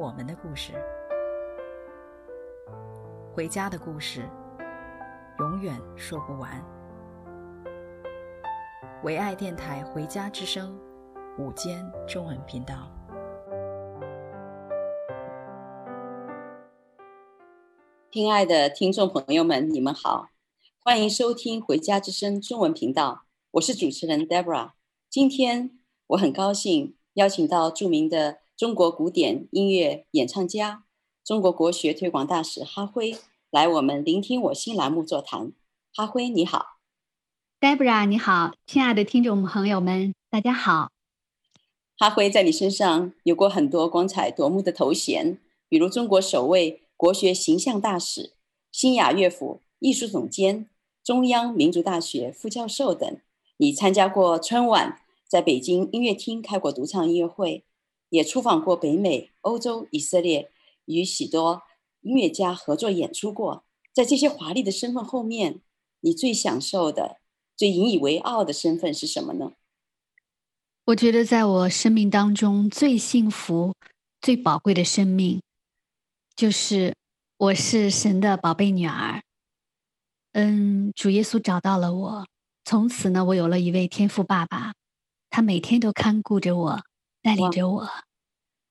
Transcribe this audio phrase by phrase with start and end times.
[0.00, 0.72] 我们的故事，
[3.34, 4.26] 回家的故事。
[5.38, 6.64] 永远说不完。
[9.04, 10.74] 唯爱电台《回家之声》
[11.42, 12.90] 午间中文频道，
[18.10, 20.30] 亲爱的听众朋友们，你们好，
[20.82, 24.70] 欢迎收听《回家之声》中文频道，我是主持人 Debra。
[25.10, 30.84] 今天我很高兴邀请到著名的中国古典音乐演唱家、
[31.24, 33.16] 中国国学推广大使哈辉。
[33.50, 35.52] 来，我们聆听我新栏目座谈。
[35.94, 36.76] 哈辉，你好
[37.58, 40.90] ，Debra，你好，亲爱的听众朋友们，大家好。
[41.96, 45.38] 哈辉在你身上有过很多光彩夺目的头衔，
[45.70, 48.34] 比如中国首位国学形象大使、
[48.70, 50.68] 新雅乐府艺术总监、
[51.02, 53.16] 中央民族大学副教授等。
[53.56, 57.64] 你参加过春晚，在北京音乐厅开过独唱音乐会，
[58.10, 60.52] 也出访过北美、欧洲、以色列，
[60.84, 61.62] 与许多。
[62.02, 65.60] 音乐家合作演出过，在这些华丽的身份后面，
[66.00, 67.18] 你最享受的、
[67.54, 69.52] 最引以为傲的身份是什么呢？
[70.86, 73.74] 我觉得，在我生命当中最幸福、
[74.22, 75.42] 最宝贵的生命，
[76.34, 76.96] 就是
[77.36, 79.22] 我是神的宝贝女儿。
[80.32, 82.26] 嗯，主耶稣找到了我，
[82.64, 84.72] 从此呢，我有了一位天父爸爸，
[85.28, 86.82] 他每天都看顾着我，
[87.22, 87.88] 带领着我。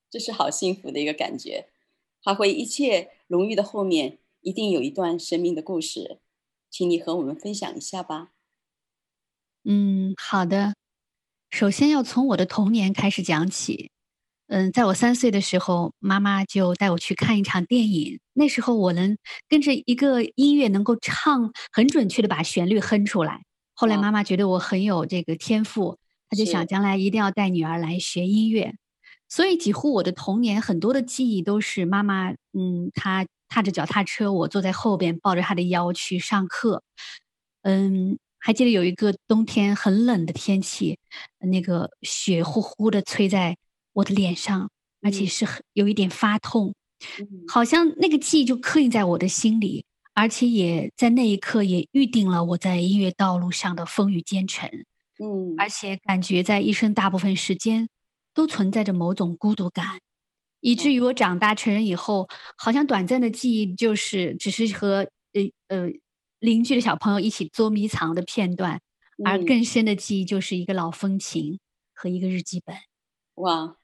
[0.09, 1.69] 这是好幸福的一个感觉。
[2.23, 6.19] 发挥，一切荣誉的后面一定有一段生命的故事，
[6.69, 8.31] 请你和我们分享一下吧。
[9.63, 10.73] 嗯，好的。
[11.51, 13.91] 首先要从我的童年开始讲起。
[14.47, 18.19] 嗯，在我三岁的时候，妈妈就带我去看一场电影。
[18.33, 19.15] 那时候我能
[19.47, 23.43] 跟着一个音乐，能够唱很准确的把旋律哼出来。
[23.75, 25.99] 后来妈妈觉得我很有这个天赋，
[26.29, 28.75] 她就想将来一定要带女儿来学音乐。
[29.27, 36.83] 所以，几乎我的童年很多的记忆都是妈妈，嗯，她踏着脚踏车，我坐在后边抱着她的腰去上课。
[37.61, 40.97] 嗯，还记得有一个冬天很冷的天气，
[41.39, 43.57] 那个雪呼呼的吹在
[43.93, 46.73] 我的脸上，而且是很有一点发痛，
[47.47, 54.69] 好像那个记忆就刻印在我的心里，而且也在那一刻也预定了我在音乐道路上的风雨兼程。
[55.19, 57.87] 嗯，而且感觉在一生大部分时间。
[58.31, 59.99] 都存在着某种孤独感，
[60.61, 65.89] 以至于我长大成人以后，好像短暂的记忆就是只是和呃呃
[66.39, 68.79] 邻居的小朋友一起捉迷藏的片段，
[69.25, 71.59] 而更深的记忆就是一个老风琴
[71.93, 72.73] 和一个日记本。
[73.33, 73.75] 哇，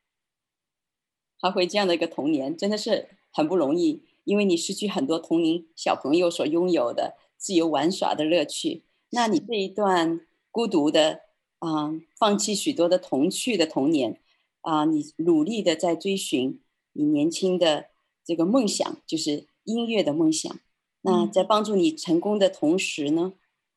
[1.42, 8.84] 还回这样的一个童年真的是很不容易，因为你失去很多同龄小朋友所拥有的自由玩耍的乐趣。
[9.10, 11.24] 那你这一段孤独的，
[11.60, 14.20] 嗯，放弃许多的童趣的童年。
[14.62, 16.60] 啊，你努力的在追寻
[16.94, 17.90] 你年轻的
[18.26, 20.60] 这个梦想，就是音乐的梦想。
[21.02, 23.34] 那在帮助你成功的同时呢，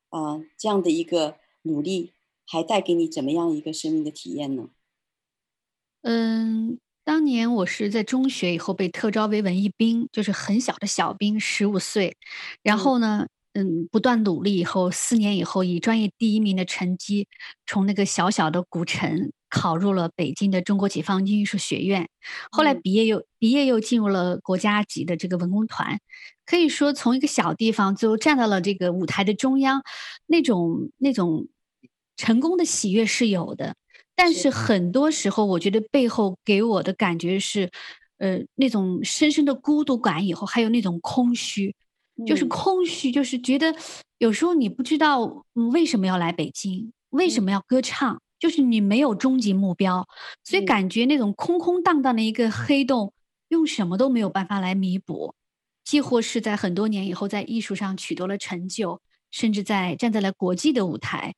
[0.08, 2.14] 啊，这样的一个努力
[2.46, 4.70] 还带给你怎么样一个生命的体验呢？
[6.00, 12.16] 嗯，当年我是在中学以后被特招为文艺兵，就是很小的小兵，十五岁，
[12.62, 13.26] 然后呢，
[13.58, 17.26] 嗯，不断努力以后，四年以后以专业第一名的成绩，
[17.66, 19.32] 从那个小小的古城。
[19.50, 22.06] 考入了北京的中国解放军艺术学院，
[22.50, 25.98] 后来毕业又毕业又进入了国家级的这个文工团，
[26.44, 29.82] 可以说从一个小地方最后站到了这个舞台的中央，
[30.26, 31.48] 那种那种
[32.18, 33.74] 成功的喜悦是有的，
[34.14, 37.70] 但是很多时候我觉得背后给我的感觉是，
[38.18, 41.74] 呃，那种深深的孤独感，以后还有那种空虚，
[42.26, 43.74] 就是空虚，就是觉得
[44.18, 48.20] 有时候你不知道为什么要来北京，为什么要歌唱。
[48.40, 50.06] 就是你没有终极目标，
[50.44, 53.12] 所以感觉那种空空荡荡的一个黑洞，
[53.48, 55.34] 用什么都没有办法来弥补。
[55.84, 59.00] 几乎是在很多年以后，在艺术上取得了成就，
[59.32, 61.34] 甚至在站在了国际的舞台，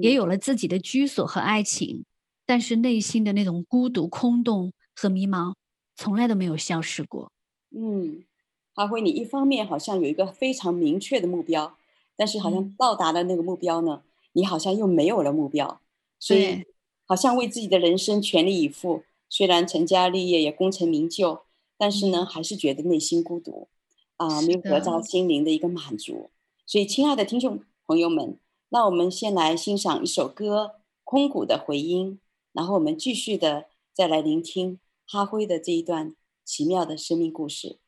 [0.00, 2.06] 也有了自己的居所和爱情，
[2.46, 5.52] 但是内心的那种孤独、空洞和迷茫，
[5.96, 7.30] 从来都没有消失过。
[7.76, 8.24] 嗯，
[8.78, 11.76] 哈辉，你一方面好像有一个非常明确的目标，
[12.14, 14.04] 但是好像到达了那个目标呢，
[14.34, 15.80] 你好像又没有了目标。
[16.20, 16.64] 所以，
[17.04, 19.02] 好像为自己的人生全力以赴。
[19.28, 21.40] 虽然成家立业也功成名就，
[21.76, 23.66] 但是呢，还是觉得内心孤独
[24.16, 26.30] 啊、呃，没有得到心灵的一个满足。
[26.64, 28.38] 所以，亲爱的听众朋友们，
[28.68, 30.66] 那我们先来欣赏一首歌
[31.02, 32.12] 《空谷的回音》，
[32.52, 36.14] 然后我们继续的再来聆听哈辉的这一段
[36.44, 37.78] 奇妙的生命故事。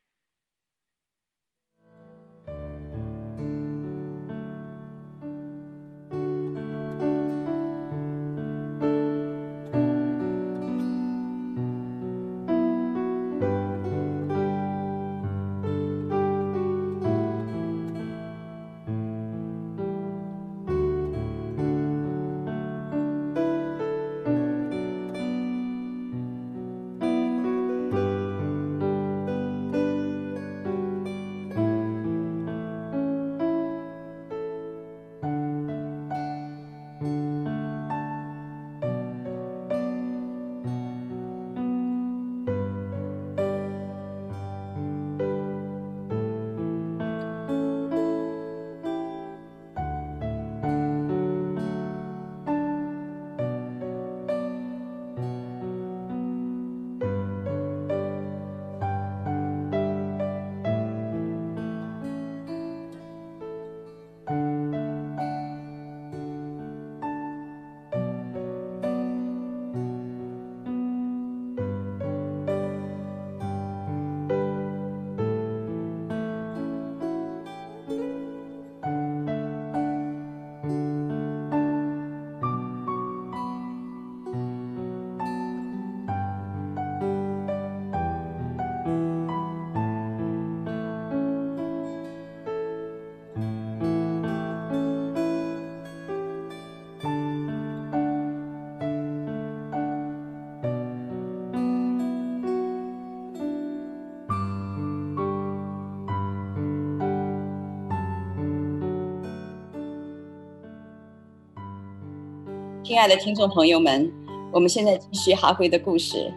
[112.91, 114.13] 亲爱的听众朋友们，
[114.53, 116.35] 我们现在继续哈辉的故事。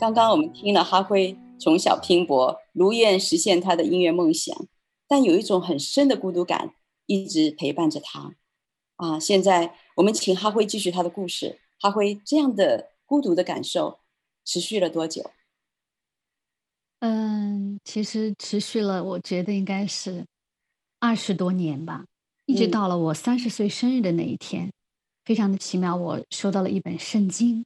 [0.00, 4.66] 刚刚我们听了哈辉从小拼搏，如愿实现他的音乐梦想，
[5.06, 6.74] 但有一种很深的孤独感
[7.06, 8.34] 一直陪伴着他。
[8.96, 11.60] 啊，现在我们请哈辉继续他的故事。
[11.78, 14.00] 哈辉，这样的孤独的感受
[14.44, 15.30] 持续了多久？
[16.98, 20.26] 嗯，其实持续了，我觉得应该是
[20.98, 22.06] 二十多年吧，
[22.46, 24.72] 一直到了我三十岁生日的那一天。
[25.24, 27.64] 非常的奇妙，我收到了一本圣经，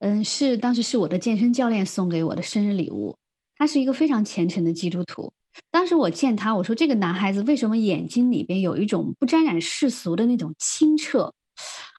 [0.00, 3.16] 嗯，是当时是我的健身教练送给我的生日礼物。
[3.56, 5.32] 他是一个非常虔诚的基督徒。
[5.70, 11.32] 当时我见他，我说这个男孩子为什么眼睛里边有一种不沾染世俗的那种清澈，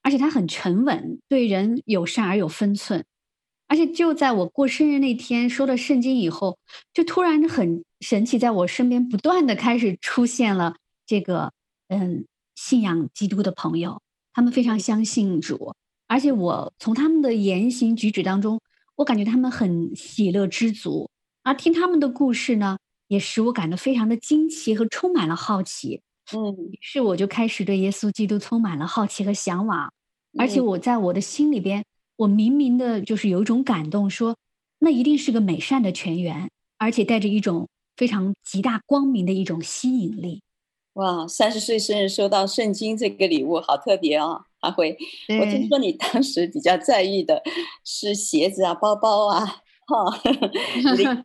[0.03, 3.05] 而且他很沉稳，对人友善而有分寸。
[3.67, 6.59] 而且就在我过生日那天收了圣经以后，
[6.93, 10.75] 就突然很神奇，在我身边不断的开始出现了
[11.07, 11.51] 这个
[11.87, 14.01] 嗯信仰基督的朋友。
[14.35, 15.73] 他们非常相信主，
[16.07, 18.59] 而且我从他们的言行举止当中，
[18.97, 21.09] 我感觉他们很喜乐知足。
[21.41, 22.77] 而听他们的故事呢，
[23.07, 26.01] 也使我感到非常的惊奇和充满了好奇。
[26.33, 29.93] 嗯，于是我就开始对耶稣基督充满了好奇和向往。
[30.37, 31.85] 而且我在我的心里边，
[32.17, 34.37] 我明明的就是有一种感动说，说
[34.79, 40.41] 那一定是个美善的泉源，而且带着一种非常极大光明的一种吸引力。
[40.95, 44.97] 哇，三十岁生日收到圣经这个礼物，好特别哦，阿辉。
[45.41, 47.43] 我听说你当时比较在意的
[47.83, 49.45] 是鞋子啊、包包啊，
[49.87, 50.13] 哈、哦，
[50.95, 51.23] 你的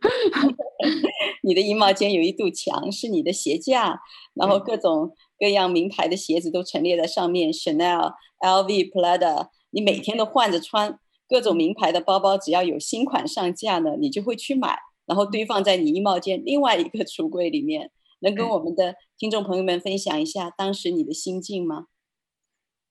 [1.43, 4.01] 你的衣帽间有一堵墙是你的鞋架，
[4.33, 8.11] 然后各种各样名牌的鞋子都陈列在上面，Chanel、
[8.41, 10.99] LV、Prada，你每天都换着穿。
[11.29, 17.89] 各种名牌的包包，只要有新款上架呢，你就会去买，然后堆放在你衣帽间另外一个橱柜里面。
[18.21, 21.85] 能跟我们的听众朋友们分享一下当时你的心境吗？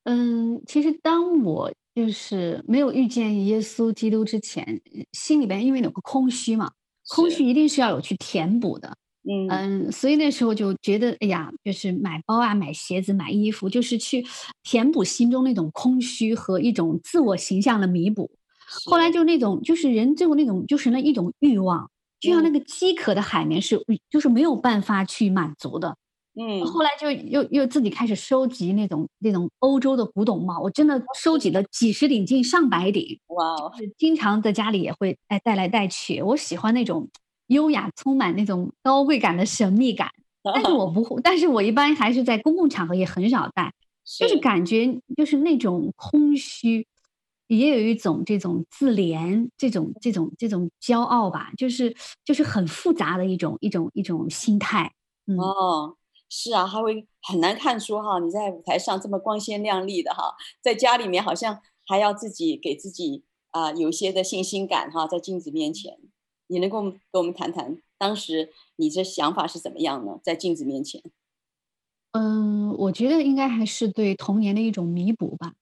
[0.05, 4.81] 嗯，其实当我就是没有遇见耶稣基督之前，
[5.13, 6.73] 心里边因为有个空虚嘛，
[7.09, 8.97] 空虚一定是要有去填补的。
[9.23, 14.25] 嗯嗯，所以那时候就觉得，哎呀，就是买包啊、买鞋子、买衣服，就是去
[14.63, 18.31] 填补心中那种空虚和一种自我形象的弥补。
[18.87, 21.91] 后来就那种，就是人最后那种，就是那一种欲望。
[22.21, 25.97] 就像那个饥渴的海绵是，就是没有办法去满足的。
[26.41, 33.19] 嗯，后来就又又自己开始收集那种那种欧洲的古董帽，我真的收集了几十顶近上百顶。
[33.29, 33.73] 哇哦！
[33.99, 36.23] 经常在家里也会哎带来带去。
[36.23, 37.09] 我喜欢那种
[37.49, 40.09] 优雅、充满那种高贵感的神秘感，
[40.55, 43.73] 但是我不会，但是我一般还是在公共场合也很少戴，
[44.19, 46.87] 就是感觉就是那种空虚。
[47.57, 54.92] 也有一种这种自怜，这种这种这种骄傲吧，就是就是很复杂的一种一种一种心态。
[55.26, 55.97] 嗯、哦，
[56.28, 65.99] 是啊，他会很难看出哈，你在舞台上这么光鲜亮丽的哈，在家里面好像还要自己给自己啊、呃、有一些的信心感哈，在镜子面前，
[66.47, 70.21] 你能够跟我们谈谈当时你这想法是怎么样呢？
[70.23, 71.02] 在镜子面前。
[72.12, 75.52] 嗯，我觉得应该还是对童年的一种弥补吧。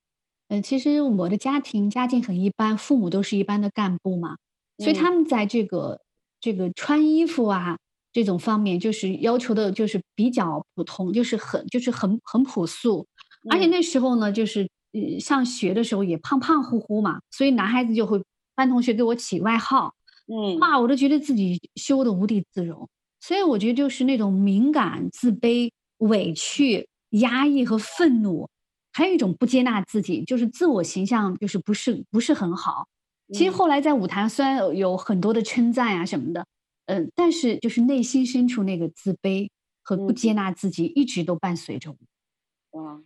[0.49, 4.35] 嗯，其实我的家庭家境很一般，父母都是一般的干部嘛，
[4.77, 5.99] 所以他们在这个、嗯、
[6.41, 7.77] 这个穿衣服啊
[8.11, 13.07] 这种方面，就是要求的就是比较普通，就是很就是很很朴素。
[13.49, 18.21] 而且那时候呢，就是呃上学的时候也胖胖乎乎嘛，所以男孩子就会
[18.55, 19.93] 班同学给我起外号，
[20.27, 22.89] 嗯，哇，我都觉得自己羞得无地自容。
[23.21, 25.71] 所以我觉得就是那种敏感、自卑。
[25.99, 28.47] 委屈、压抑和愤怒，
[28.91, 32.87] 还有一种不接纳自己，就是自我形象就是不是不是很好。
[33.33, 36.45] 其实后来在舞台上虽然有很多的称赞啊什么的，
[36.85, 39.49] 嗯、呃，但是就是内心深处那个自卑
[39.83, 42.81] 和不接纳自己一直都伴随着我。
[42.81, 43.01] 哇，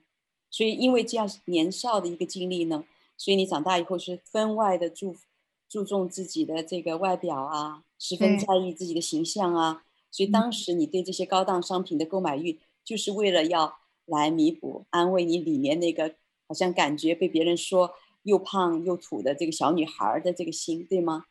[0.50, 2.84] 所以因为这样年少的一个经历呢，
[3.18, 5.16] 所以你长大以后是分外的注
[5.68, 9.84] 注重自己的这个外表啊，十分在意自己的形象啊。
[10.10, 12.60] 所以当时你对这些高档商品的购买欲。
[12.86, 16.14] 就是为了要来弥补、安慰你里面那个
[16.48, 17.92] 好像感觉被别人说
[18.24, 21.24] 又胖又土的这个小女孩的这个心，对吗？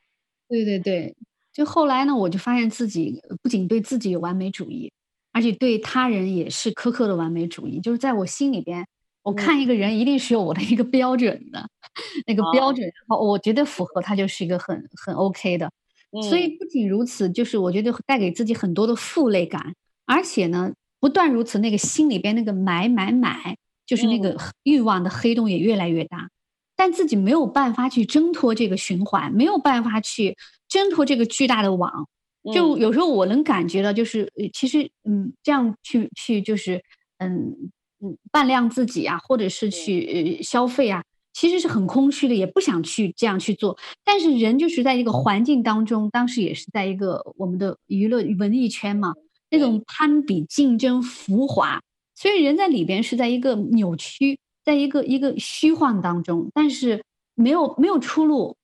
[0.49, 1.15] 对对对，
[1.53, 4.93] 就后来呢，我就发现自己不仅对自己有完美主义，
[5.33, 7.81] 而且对他人也是苛刻的完美主义。
[7.81, 8.87] 就是在我心里边，
[9.23, 15.71] 我看一个人一定是有我的一个标准的，嗯、那个标准，哦，我觉得符合他就是一个很很 OK 的。
[16.11, 19.75] 嗯、所以不仅如此，就是我觉得带给自己很多的负累感，
[20.07, 20.73] 而且呢。
[21.03, 26.31] 不断如此，那个心里边那个买买买，就是那个欲望的黑洞也越来越大，嗯、
[26.77, 30.37] 但自己没有办法去挣脱这个循环，没有办法去
[30.69, 32.07] 挣脱这个巨大的网。
[32.55, 36.81] 就有时候我能感觉到，就是其实嗯，这样去去就是
[37.19, 43.77] 嗯嗯扮靓自己啊，或者是去消费啊，其实是很空虚的，也不想去这样去做。
[44.05, 49.15] 但是人就是在一个环境当中，当时也是在一个我们的娱乐文艺圈嘛。
[49.53, 51.79] 那种攀比、竞争、浮华，
[52.15, 57.05] 所以人在里边是在一个扭曲，在一个一个虚幻当中，但是
[57.35, 58.57] 没有没有出路，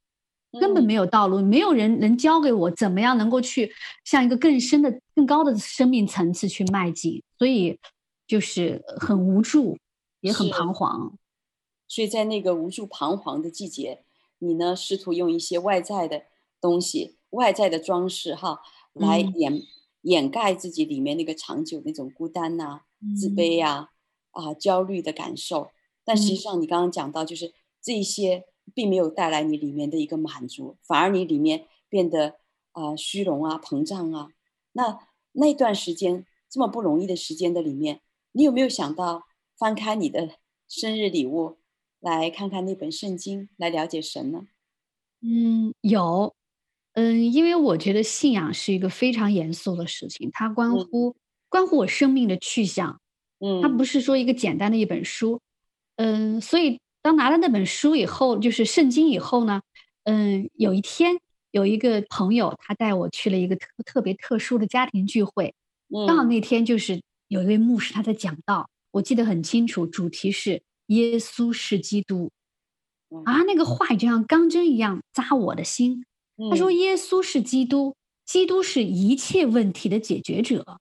[0.58, 3.70] 根本没有道路，没有人能教给我怎么样能够去
[4.04, 7.78] 向一个更深的、更高的生命层次去迈进，所以
[8.26, 9.76] 就是很无助，
[10.22, 11.12] 也很彷徨。
[11.86, 14.02] 所以在那个无助彷徨的季节，
[14.38, 16.22] 你呢，试图用一些外在的
[16.62, 18.62] 东西、外在的装饰，哈，
[18.94, 19.52] 来掩。
[19.52, 19.62] 嗯
[20.08, 22.84] 掩盖自己里面那个长久那种孤单呐、啊、
[23.14, 23.90] 自卑呀、
[24.30, 25.70] 啊、啊焦虑的感受，
[26.04, 32.36] 但实际上你刚刚讲到，就是这些并没有带来你里面的一个满足，反而你里面变得
[32.72, 34.28] 啊、呃、虚荣啊膨胀啊。
[34.72, 34.98] 那
[35.32, 38.00] 那段时间这么不容易的时间的里面，
[38.32, 39.24] 你有没有想到
[39.58, 40.36] 翻开你的
[40.68, 41.58] 生日礼物，
[42.00, 44.46] 来看看那本圣经，来了解神呢？
[45.20, 46.34] 嗯，有。
[46.98, 51.14] 嗯，因为我觉得信仰是一个非常严肃的事情，它关乎、嗯、
[51.48, 53.00] 关乎我生命的去向。
[53.38, 55.40] 嗯，它不是说一个简单的一本书。
[55.94, 59.62] 嗯，所以当拿了那本书以后，就是圣经以后呢，
[60.02, 61.20] 嗯，有一天
[61.52, 65.54] 有一个朋友他带我去了一个特特别特殊的家庭聚会，
[65.94, 72.32] 嗯，刚好那天就是有一位牧师他在讲道，我记得很清楚，主题是耶稣是基督，
[73.24, 76.04] 啊，那个话语就像钢针一样扎我的心。
[76.50, 80.78] 他说：“耶稣是基督，基督是一切问题的解决者，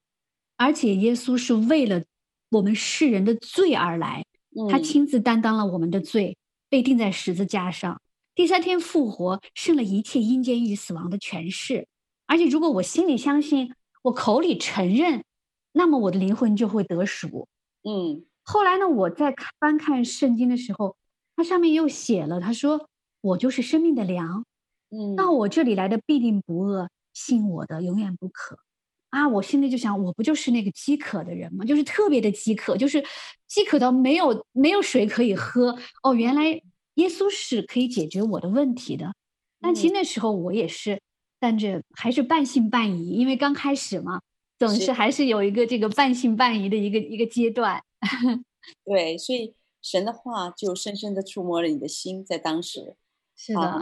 [0.55, 2.03] 而且耶稣是为了
[2.51, 4.23] 我们世人的罪而来，
[4.69, 6.37] 他亲自担当了我们的罪，
[6.69, 7.99] 被钉在十字架上，
[8.35, 11.87] 第三天复活，胜了一切阴间与死亡的权势。
[12.27, 13.73] 而且，如果我心里相信，
[14.03, 15.23] 我口里承认，
[15.71, 17.47] 那么我的灵魂就会得赎。”
[17.81, 20.95] 嗯，后来呢，我在翻看圣经的时候，
[21.35, 22.89] 它上面又写了，他说
[23.21, 24.45] ：“我就是生命的粮。”
[24.89, 28.57] 嗯，到我这里来的必定不饿，信我的永远不渴。
[29.09, 31.63] 啊，我心里就想，我不就是那个饥渴的人吗？
[31.63, 33.03] 就是特别的饥渴，就是
[33.47, 35.77] 饥渴到没有没有水可以喝。
[36.03, 36.61] 哦，原来
[36.95, 39.13] 耶稣是可以解决我的问题的。
[39.61, 41.01] 但其实那时候我也是，
[41.39, 44.21] 但这还是半信半疑，因为刚开始嘛，
[44.59, 47.81] 总是还是有一个这个半信半疑的一个一个阶段。
[48.83, 52.95] 对，所以神的话就深深的触摸了你的心，在当时。
[53.35, 53.61] 是的。
[53.61, 53.81] 啊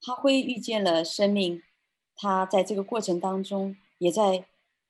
[0.00, 1.62] 哈辉遇见了生命，
[2.14, 4.46] 他在这个过程当中也在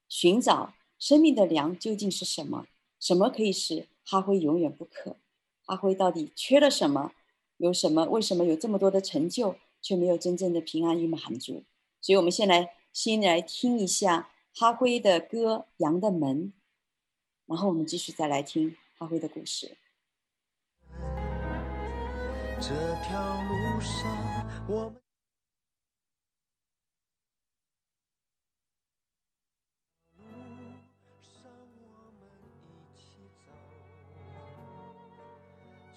[0.09, 2.67] 寻找生命的粮究竟是什么？
[3.01, 5.17] 什么可以使哈辉永远不渴？
[5.65, 7.13] 哈辉到底缺了什么？
[7.57, 8.05] 有什么？
[8.05, 11.65] 为什么有这么多的成就，却没有真正的平安与满足？
[12.01, 16.45] 所以，我们先来先来听一下哈辉的歌《羊的门》，
[17.47, 19.77] 然后我们继续再来听哈辉的故事。
[22.61, 22.69] 这
[23.05, 25.01] 条路上，我们。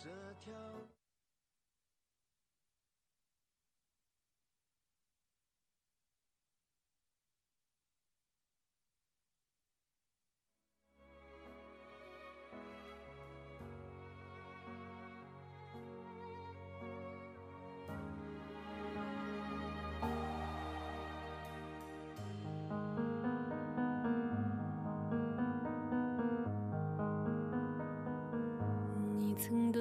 [0.01, 0.09] 这
[0.39, 0.53] 条
[29.51, 29.80] 对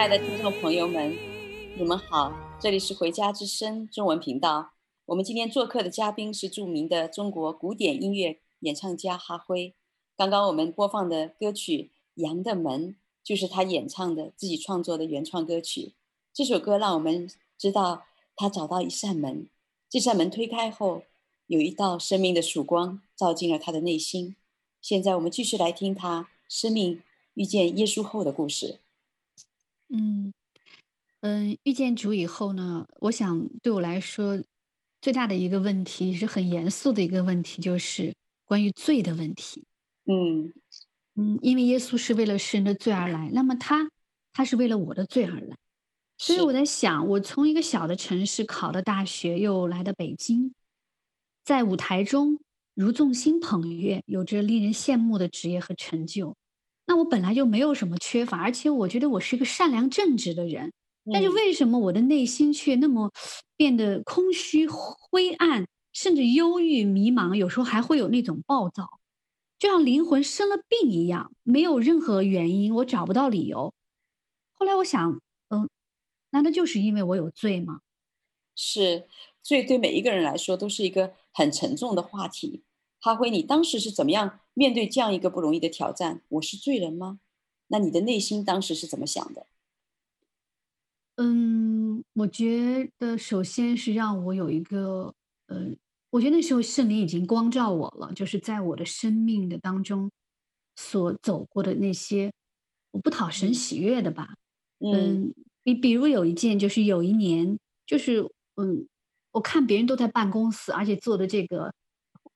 [0.00, 1.14] 亲爱的听众朋友们，
[1.76, 4.70] 你们好，这里是回家之声中文频道。
[5.04, 9.74] 我们今天做客的嘉宾是著名的中国古典音乐演唱家哈辉。
[10.16, 11.90] 刚刚我们播放的歌曲
[12.22, 15.92] 《羊的门》就是他演唱的自己创作的原创歌曲。
[16.32, 19.48] 这首歌让我们知道他找到一扇门，
[19.90, 21.02] 这扇门推开后，
[21.46, 24.34] 有一道生命的曙光照进了他的内心。
[24.80, 27.02] 现在我们继续来听他生命
[27.34, 28.78] 遇见耶稣后的故事。
[29.92, 30.32] 嗯
[31.20, 34.42] 嗯，遇见主以后呢，我想对我来说
[35.00, 39.64] 最大的一个问题是很严肃的一个问题，就是关于罪的问题。
[40.06, 40.52] 嗯
[41.16, 43.90] 嗯，因为耶稣是为了世人的罪而来，那么他
[44.32, 45.56] 他是为了我的罪而来，
[46.16, 50.54] 所以我在想，我从一个小的城市考的大学，又来到北京，
[51.44, 52.38] 在舞台中
[52.74, 56.36] 如众星捧月，有着令人羡慕的职业和成就。
[56.90, 60.72] 那我本来就没有什么缺乏，而且我觉得我是一个善良正直的人，
[61.12, 63.12] 但是为什么我的内心却那么
[63.56, 68.98] 变得空虚、灰暗，甚至忧郁、迷茫，有时候还会有那种暴躁，
[69.56, 73.72] 就像灵魂生了病一样，没有任何原因，我找不到理由。
[74.54, 75.70] 后来我想，嗯，
[76.30, 77.82] 难道就是因为我有罪吗？
[78.56, 79.06] 是，
[79.44, 82.64] 罪对每一个人来说都是一个很沉重的话题。
[82.98, 86.20] 哈辉，你当时是怎么样面对这样一个不容易的挑战？
[86.28, 87.18] 我是罪人吗？
[87.68, 89.46] 那你的内心当时是怎么想的？
[91.16, 95.14] 嗯，我觉得首先是让我有一个，
[95.46, 95.78] 嗯，
[96.10, 100.10] 我觉得那时候圣灵已经光照我了，就是在我的生命的当中
[100.76, 102.30] 所走过的那些
[102.90, 104.34] 我不讨神喜悦的吧。
[104.80, 105.32] 嗯，
[105.64, 108.86] 你、嗯、比如有一件，就是有一年，就是嗯，
[109.32, 111.72] 我看别人都在办公司，而且做的这个。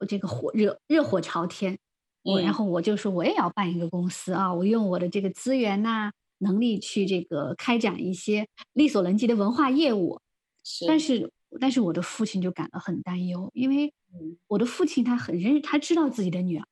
[0.08, 1.78] 这个火热热火朝天，
[2.24, 10.20] 我然后我就说我也要办一个公司啊，我用我的这个资源呐、啊、能力去这个开展一些力所能及的文化业务。
[10.64, 13.92] 是，但是但是我的父亲就感到很担忧，因为
[14.46, 16.66] 我的父亲他很认，他知道自己的女儿，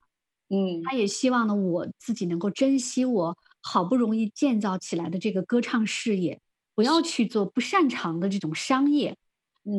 [0.48, 6.40] 嗯，他也希望呢我自己能够珍惜我好不容易建造起来的这个歌唱事业，
[6.74, 9.14] 不要去做不擅长的这种商业，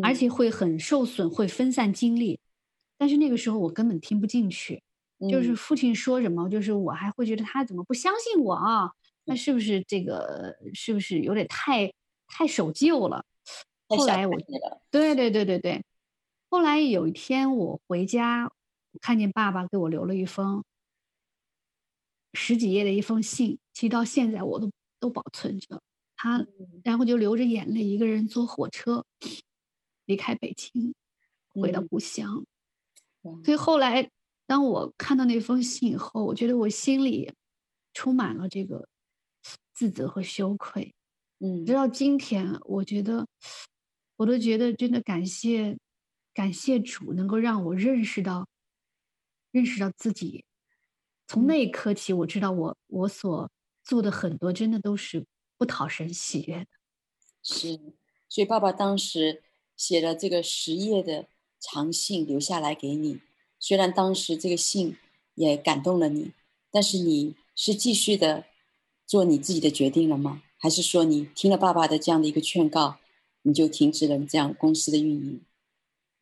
[0.04, 2.40] 而且会很受损，会分散精力。
[3.00, 4.83] 但是那个时候我根本听不进去，
[5.30, 8.92] 就是父亲说什么，就是我还会觉得他怎么不相信我啊？
[9.26, 11.94] 那是不是这个是不是有点太
[12.28, 13.26] 太守旧了？
[13.88, 14.36] 后来我
[14.90, 15.86] 对对对对对，
[16.50, 18.52] 后来有一天我回家，
[19.02, 20.64] 看见爸爸给我留了一封
[22.34, 25.82] 十几页的一封信，其实到现在我都都保存着。
[26.16, 26.46] 他
[26.84, 29.06] 然后就流着眼泪，一个人坐火车
[30.06, 30.96] 离开北京，
[31.50, 32.46] 回到故乡。
[33.44, 34.10] 所以后来，
[34.54, 37.34] 当我看到那封信以后，我觉得我心里
[37.92, 38.88] 充满了这个
[39.74, 40.94] 自责和羞愧。
[41.40, 43.28] 嗯，直到今天，我觉得
[44.16, 45.80] 我都觉得真的感谢，
[46.36, 48.48] 感谢主能够让我认识到，
[49.50, 50.46] 认识到自己。
[51.28, 53.50] 从那一刻起，我知道我我所
[53.84, 55.26] 做的很多真的都是
[55.58, 56.68] 不讨神喜悦的。
[57.42, 57.80] 是，
[58.30, 59.42] 所以爸爸当时
[59.76, 61.28] 写了这个十页的
[61.60, 63.20] 长信留下来给你。
[63.66, 64.98] 虽然当时这个信
[65.36, 66.34] 也感动了你，
[66.70, 68.44] 但是你是继续的
[69.08, 70.44] 做你自己的决定了吗？
[70.58, 72.98] 还是说你听了爸爸的这样的一个劝告，
[73.44, 75.42] 你就停止了这样公司的运营？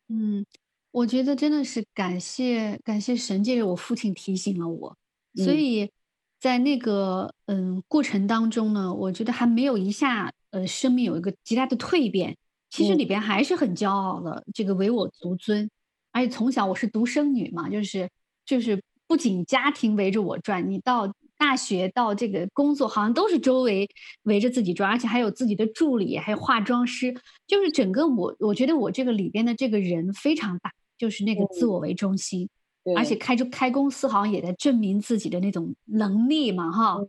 [0.06, 0.46] 嗯，
[0.92, 4.96] 我觉得真的是感谢感谢神，借着我父亲提醒了我，
[5.34, 5.90] 所以
[6.38, 12.36] 在那个嗯过程当中呢，我觉得还没有一下呃生命有一个极大的蜕变，
[12.70, 15.68] 其实里边还是很骄傲的，这个唯我独尊。
[16.12, 18.08] 而且从小我是独生女嘛，就是
[18.44, 23.88] 就是不仅家庭围着我转，你到大学到这个工作，好像都是周围
[24.24, 27.14] 围着自己转，而且还有自己的助理，还有化妆师，
[27.46, 32.48] 就是整个我我觉得我这个里边的这个人非常大，就是那个自我为中心，
[32.84, 36.96] 嗯、而且开着开公司好像也在证明自己的那种能力嘛，哈。
[36.98, 37.08] 嗯、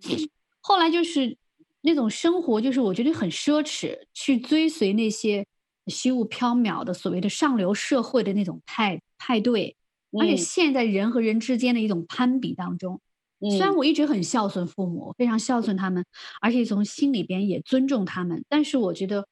[0.62, 1.38] 后来就是
[1.82, 5.46] 那种生活，就是我觉得很奢侈，去追随那些。
[5.88, 9.76] 虚无缥缈的所谓的上流社会的那种派派对，
[10.17, 13.02] 而且陷在人和人之间的一种攀比当中。
[13.39, 16.06] 嗯、虽然我一直很孝顺父母，非常孝顺他们，
[16.39, 19.28] 而且从心里边也尊重他们，但是我觉得，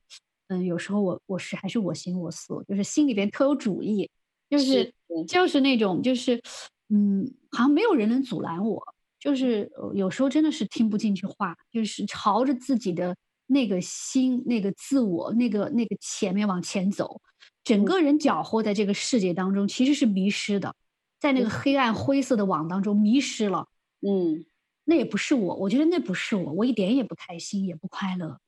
[0.47, 4.09] 嗯，有时候我我是还是我行我素，就是心里边特有主意，
[4.49, 4.93] 就是，是
[5.27, 6.41] 就是那种就是，
[6.89, 8.83] 嗯，好像没有人能阻拦我，
[9.17, 13.15] 就是有时候真的是听不进去话，就是朝着自己的。
[13.51, 17.21] 那个心，那个自我，那个那个前面往前走，
[17.65, 20.73] 整个人搅和在这个世界当中，其实是迷失的，
[21.19, 23.67] 在那个黑暗灰色的网当中迷失了。
[24.07, 24.45] 嗯，
[24.85, 28.39] 那也不是我，我觉得那不是我，我一点也不开心，也不快乐。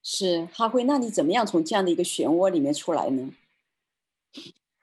[0.00, 3.32] 是哈慧，那你怎么样从这样的一个漩涡里面出来呢？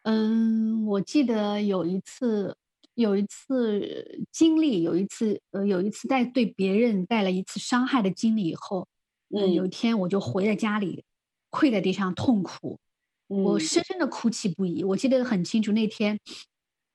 [0.02, 2.58] 嗯，我记得有一次，
[2.96, 8.86] 有一次经历，有一次呃，有一次在对别人带来一次伤害的经历以后。
[9.30, 11.04] 嗯，有一天我就回在家里，
[11.50, 12.80] 跪在地上痛哭，
[13.28, 14.84] 我深深的哭泣不已。
[14.84, 16.20] 我记得很清楚，那天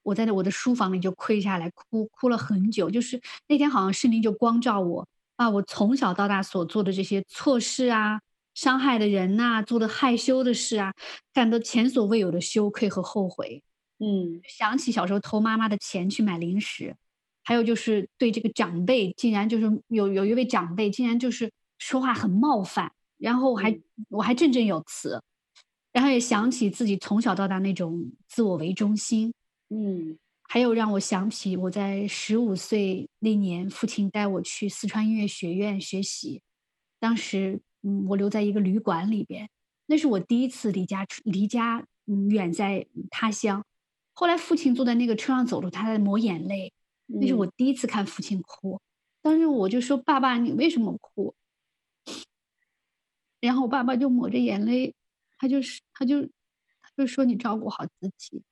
[0.02, 2.88] 我在我的书房里就跪下来哭，哭了很久。
[2.88, 8.20] 就是那天好像圣灵就光照我，把我从小到大所做的这些错事啊、
[8.54, 10.94] 伤害的人呐、啊、做的害羞的事啊，
[11.34, 13.62] 感到前所未有的羞愧和后悔。
[13.98, 16.94] 嗯，想起小时候偷妈妈的钱去买零食，
[17.42, 21.50] 还有就是对这个长辈，竟然就是有有一位长辈，竟然就是。
[21.80, 25.20] 说话很冒犯，然后我还、嗯、我还振振有词，
[25.92, 29.32] 然后也想起自己从小到大那种自我为中心，
[29.70, 36.42] 嗯，还有让我想起我在十五岁那年，父亲带我去四川音乐学院学习，
[37.00, 39.48] 当时嗯，我留在一个旅馆里边，
[39.86, 43.64] 那是我第一次离家离家嗯远在他乡，
[44.12, 46.74] 后来父亲坐在那个车上走路，他在抹眼泪，
[47.06, 48.80] 那是我第一次看父亲哭，嗯、
[49.22, 51.34] 当时我就说：“爸爸，你为什么哭？”
[53.40, 54.94] 然后我爸爸就抹着眼泪，
[55.38, 58.42] 他就是，他就，他就说：“你照顾好自己。”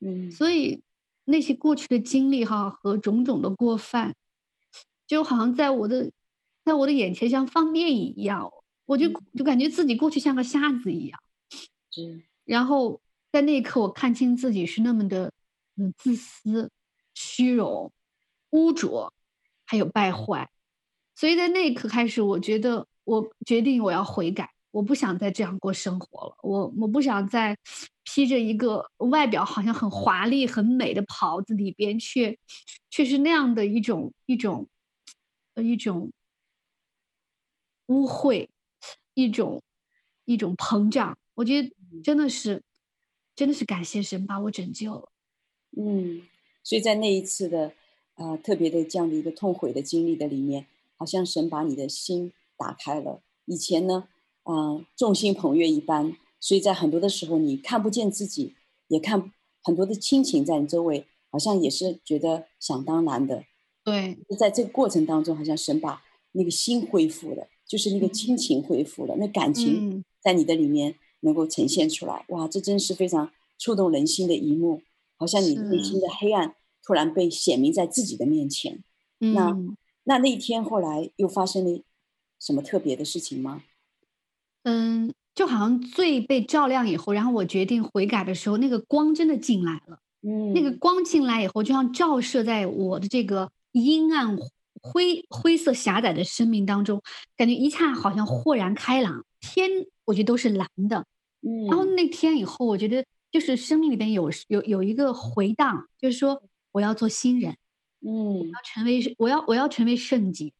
[0.00, 0.82] 嗯，所以
[1.24, 4.14] 那些过去的经历哈和种种的过犯，
[5.06, 6.10] 就好像在我的，
[6.64, 8.50] 在我的眼前像放电影一样，
[8.86, 11.20] 我就就感觉自己过去像个瞎子一样。
[11.96, 15.32] 嗯， 然后在那一刻，我看清自己是那么的
[15.76, 16.70] 嗯自私、
[17.14, 17.92] 虚荣、
[18.50, 19.12] 污浊，
[19.64, 20.50] 还有败坏。
[21.14, 22.88] 所以在那一刻开始，我觉得。
[23.04, 26.36] 我决定我要悔改，我不想再这样过生活了。
[26.42, 27.56] 我我不想再
[28.02, 32.38] 披着一个外表好像很华丽、很美的袍子，里边却
[32.90, 34.66] 却是那样的一种一种
[35.54, 36.10] 呃一种
[37.86, 38.48] 污秽，
[39.12, 39.62] 一种
[40.24, 41.16] 一种膨胀。
[41.34, 41.70] 我觉得
[42.02, 42.62] 真的是
[43.36, 45.08] 真的是感谢神把我拯救了。
[45.76, 46.22] 嗯，
[46.62, 47.72] 所以在那一次的
[48.14, 52.32] 呃特别的这样的一个痛悔的经历的里面，好像神把你的心。
[52.56, 53.22] 打开了。
[53.46, 54.08] 以前呢，
[54.42, 58.54] 啊、呃，众星捧月一般，所以在很多的时候，你看不见自己，
[58.88, 63.44] 也看很多的亲情在你周围，好像也是觉得想当然的。
[63.82, 72.24] 对，在这个过程当中，好像神把那个心恢复了，就是那个亲情恢复了，嗯、那感情在你的里面能够呈现出来。
[72.28, 74.80] 嗯、哇，这真是非常触动人心的一幕，
[75.18, 78.82] 好像你内心的黑暗突然被显明在自己的面前。
[79.20, 79.54] 嗯、那
[80.04, 81.82] 那那一天后来又发生了。
[82.44, 83.62] 什么特别的事情吗？
[84.64, 90.00] 嗯，就好像罪被照亮以后，然后我决定悔改的时候，那个光真的进来了。
[90.20, 94.36] 嗯，那个光进来以后，就像照射在我的这个阴暗
[94.82, 97.02] 灰灰色狭窄的生命当中，
[97.36, 99.70] 感觉一下好像豁然开朗，天
[100.04, 101.06] 我觉得都是蓝的。
[101.40, 107.56] 嗯，然后那天以后，我觉得就是生命里边有有有一个回荡，就是说我要做新人，
[108.00, 110.52] 嗯，我要成为我要我要成为圣洁，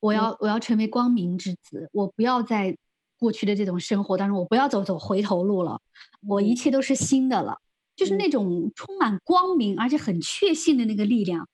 [0.00, 2.76] 我要、嗯、我要成为光明之子，我不要在
[3.18, 5.80] 过去的这种生活当中，我不要走走回头路了，
[6.26, 7.62] 我一切都是新的了，嗯、
[7.96, 11.48] 就是那种充满光明而且很确信的那个力量，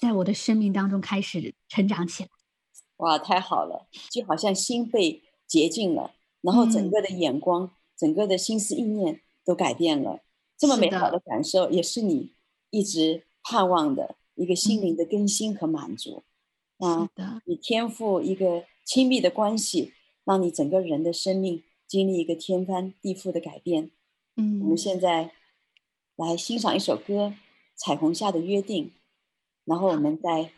[0.00, 2.28] 在我的生命当中开始成长起来。
[2.98, 7.64] 哇，太好了，就好像心被洁净了，然后整个的眼光。
[7.64, 10.20] 嗯整个的心思意念都改变了，
[10.58, 12.34] 这么美好的感受，也是你
[12.68, 16.22] 一直盼望的一个心灵的更新和满足。
[16.78, 17.10] 啊，
[17.46, 19.92] 你天赋一个亲密的关系，
[20.24, 23.90] 让你整个人的生命经历一个天翻地覆的改变。
[24.36, 25.32] 嗯，我们现在
[26.16, 27.28] 来欣赏一首歌
[27.74, 28.86] 《彩虹下的约定》，
[29.64, 30.52] 然后我们再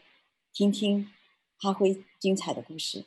[0.53, 1.09] 听听
[1.57, 3.05] 哈辉精彩的故事。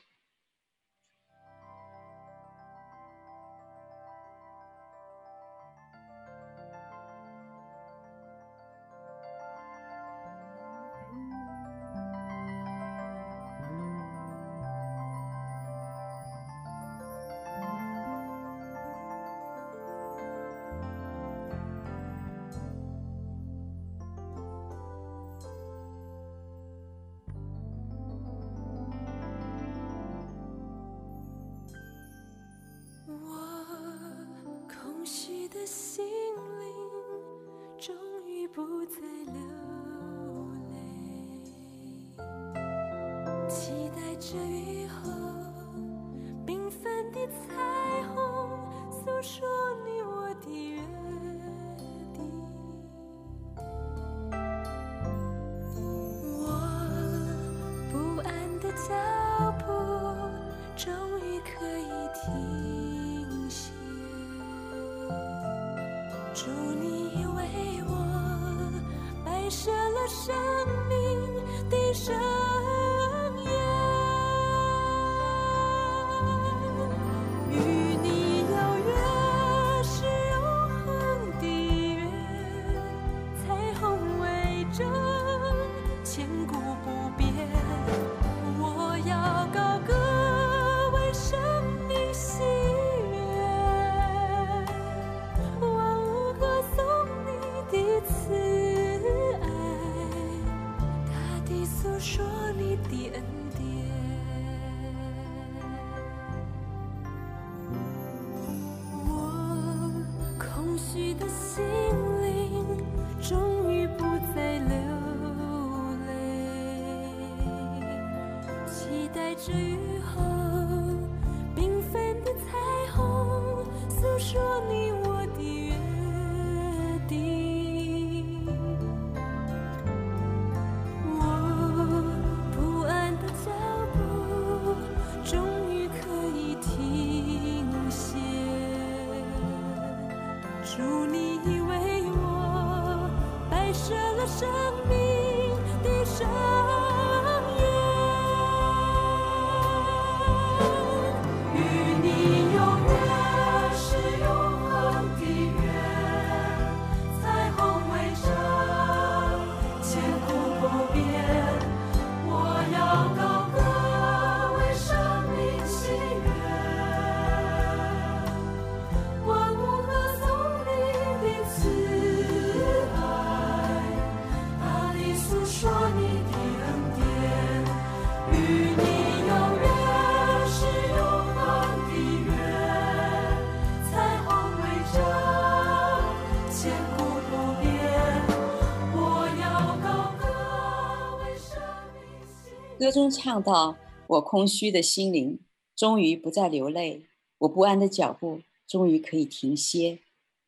[192.91, 193.77] 中唱到
[194.08, 195.39] ：“我空虚的心灵
[195.75, 197.04] 终于不再流泪，
[197.39, 199.99] 我不安的脚步终于可以停歇。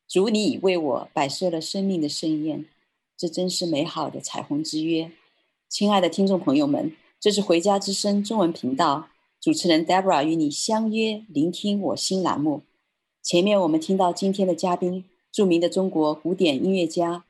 [0.06, 2.66] 主，你已为我摆设了生命的盛宴，
[3.16, 5.10] 这真是美好的彩虹之约。”
[5.68, 9.08] 亲爱的听众朋友们，这是回家之声中文频道
[9.40, 12.62] 主持人 Debra 与你相约聆听我心栏目。
[13.22, 17.24] 前面我们听到今天的嘉宾，著名的中国古典音乐家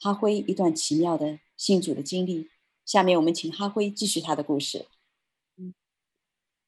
[0.00, 2.48] 哈辉一段奇妙的信主的经历。
[2.84, 4.86] 下面我们请哈辉继续他的故事。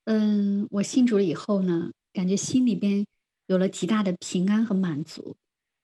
[0.05, 3.07] 嗯，我信主了以后呢，感觉心里边
[3.47, 5.37] 有了极大的平安和满足。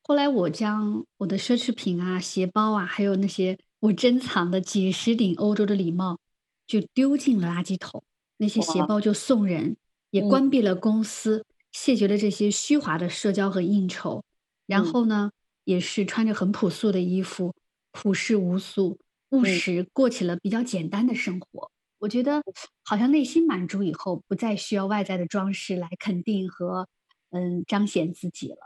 [0.02, 6.18] 后来我将我的奢侈品啊、鞋包啊，还有那些我珍藏的几十顶欧洲的礼帽，
[6.66, 8.04] 就丢进了垃圾桶。
[8.36, 9.76] 那些鞋包就送人，
[10.10, 14.24] 也关闭了公司，谢绝了这些虚华的社交和应酬。
[14.66, 15.30] 然后呢，
[15.64, 17.54] 也是穿着很朴素的衣服，
[17.90, 18.98] 朴实无素、
[19.32, 21.70] 务实，过起了比较简单的生活。
[21.98, 22.42] 我觉得
[22.84, 26.88] 好像内心满足以后，不再需要外在的装饰来肯定和
[27.30, 28.58] 嗯彰显自己了。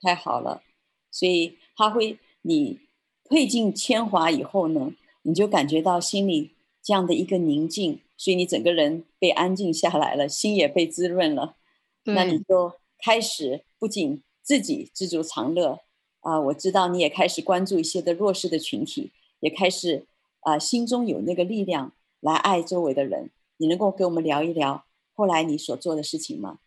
[0.00, 0.62] 太好了。
[1.10, 2.80] 所以，哈辉，你
[3.24, 11.56] 褪尽铅华以后呢，你就感觉到心里这样的一个宁静，所以你整个人被安静下来了，心也被滋润了。
[12.04, 15.80] 那你就开始不仅自己知足常乐
[16.20, 19.10] 啊、呃，我知道你也开始关注一些的弱势的群体，
[19.44, 20.06] 也开始
[20.40, 23.30] 啊、呃，心中有那个力量来爱周围的人。
[23.58, 26.58] 你能够跟我们聊一聊后来你所做的事情吗？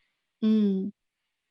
[0.41, 0.91] 嗯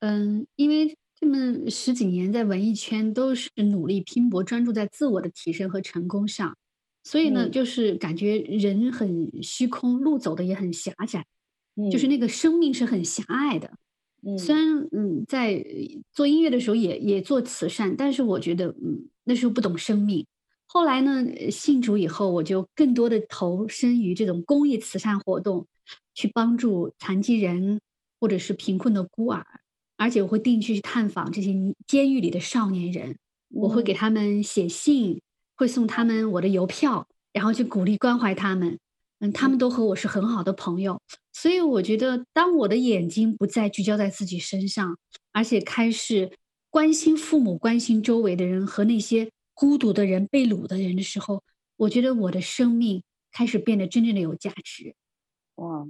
[0.00, 0.96] 嗯，因为。
[1.18, 6.54] 这么十几年在文艺圈都是努力拼搏，专注在自我的提升和成功上，
[7.02, 11.24] 所以呢，嗯、就是感觉人很虚空，路走的也很狭窄，
[11.76, 13.78] 嗯、就是那个生命是很狭隘的。
[14.26, 15.64] 嗯、虽然嗯，在
[16.12, 20.26] 做音乐的时候也也做慈善，但是我觉得嗯，那时候不懂生命。
[20.76, 25.66] 后来呢，信主以后，我就更多的投身于这种公益慈善活动，
[26.12, 27.80] 去帮助残疾人
[28.20, 29.42] 或者是贫困的孤儿。
[29.96, 31.54] 而且我会定期去探访这些
[31.86, 33.16] 监狱里的少年人，
[33.48, 35.22] 我会给他们写信，
[35.56, 38.78] 会送他们我的邮票，然后去鼓励关怀他们。
[39.20, 41.00] 嗯，他们都和我是很好的朋友，
[41.32, 44.98] 所以我觉得，当我的眼睛不再聚焦在自己身上，
[45.32, 46.30] 而且开始
[46.68, 51.42] 关心父母、关心周围的人和那些孤独的人、被掳的人的时候，
[51.76, 54.94] 我觉得我的生命开始变得真正的有价值。
[55.54, 55.88] 哇，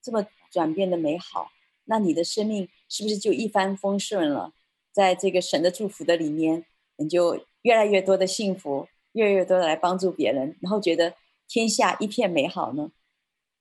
[0.00, 1.50] 这么转变的美好。
[1.86, 4.52] 那你的生命是不是就一帆风顺了？
[4.92, 6.64] 在这个神的祝福的里面，
[6.98, 11.14] 你就越来越多的幸福，越来越多的来帮助别人，然后觉得
[11.48, 12.92] 天下一片美好呢？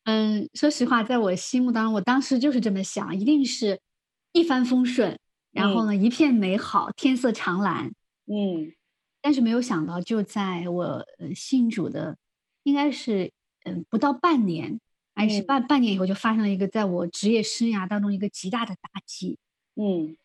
[0.03, 3.79] 嗯，说实话，在我心目当中，我当时就是这么想，一定是
[4.33, 5.19] 一帆风顺，
[5.51, 7.91] 然后呢，嗯、一片美好，天色长蓝。
[8.27, 8.71] 嗯，
[9.25, 11.03] 但是没有想到，就在我
[11.35, 12.15] 信主的，
[12.61, 13.31] 应该是
[13.63, 14.79] 嗯不到半年。
[15.15, 19.39] 还是半半年以后，就发生了一个在我职业生涯当中一个极大的打击。
[19.75, 20.15] 嗯，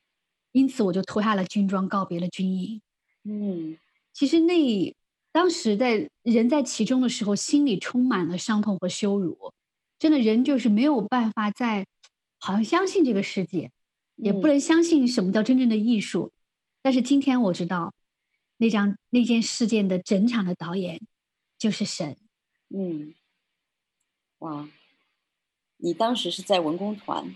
[0.53, 2.83] 因此我就脱下了军装，告别了军营。
[3.25, 3.79] 嗯，
[4.13, 4.95] 其实那
[5.33, 9.55] 当时在人在其中的时候，心里充满了伤痛和羞辱。
[9.99, 11.87] 真的，人就是没有办法再
[12.39, 13.71] 好像相信这个世界，
[14.17, 16.33] 也不能相信什么叫真正的艺术。
[16.83, 17.95] 但是今天我知道，
[18.61, 21.01] 那张那件事件的整场的导演
[21.59, 22.17] 就是神。
[22.69, 23.15] 嗯，
[24.41, 24.69] 哇。
[25.83, 27.35] 你当时是在文工团，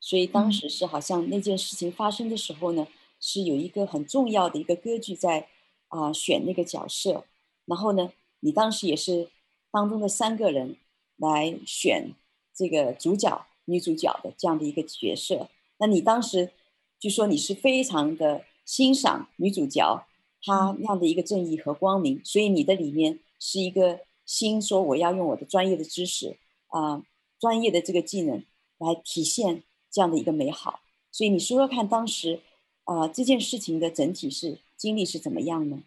[0.00, 2.88] 所以当时是好像那件事情发生的时候呢，
[3.20, 5.48] 是有一个很重要的一个歌剧在
[5.86, 7.24] 啊、呃、选那个角色，
[7.66, 8.10] 然后呢，
[8.40, 9.30] 你当时也是
[9.70, 10.76] 当中的三个人
[11.18, 12.16] 来选
[12.52, 15.48] 这个主角、女主角的这样的一个角色。
[15.78, 16.50] 那你当时
[16.98, 20.04] 据说你是非常的欣赏女主角
[20.44, 26.36] 她那样的一个正义和光明，所以你的里面是一个心说我要用我的专业的知识
[26.68, 26.92] 啊。
[26.92, 27.04] 呃
[27.40, 28.42] 专业的这个技能
[28.78, 30.80] 来体现这样的一个美好，
[31.12, 32.40] 所以你说说看，当时
[32.84, 35.82] 啊、呃、这件事情的整体是经历是怎么样呢？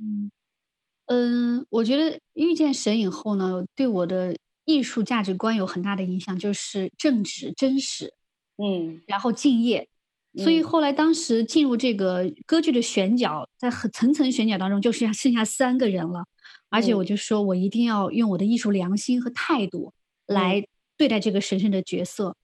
[0.00, 0.32] 嗯
[1.04, 8.12] 嗯，我觉得遇见神以后呢，对我的艺术价值观有很大的影响，就是正直、真实，
[8.56, 9.88] 嗯，然后敬业。
[10.36, 16.24] 所以后来当时进入这个歌剧的选角，在层层选角当中，就剩下剩下三个人了，
[16.70, 19.92] 而且我就说我一定要用我的艺术良心和态度
[20.26, 20.66] 来、嗯。
[20.98, 22.34] 对待这个神圣的角色，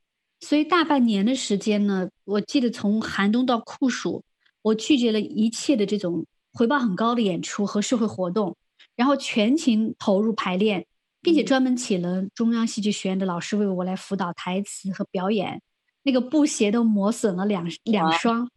[0.40, 4.22] 所以大半年的时间呢，我记得从寒冬到酷暑，
[4.60, 8.54] 我拒绝了一切的这种回报很高的演出和社会活动，
[8.94, 10.84] 然后全情投入排练，
[11.22, 15.62] 并且专门请了中央戏剧学院的老师为我来辅导台词和表演，
[16.02, 18.48] 那个布鞋都磨损了两两双，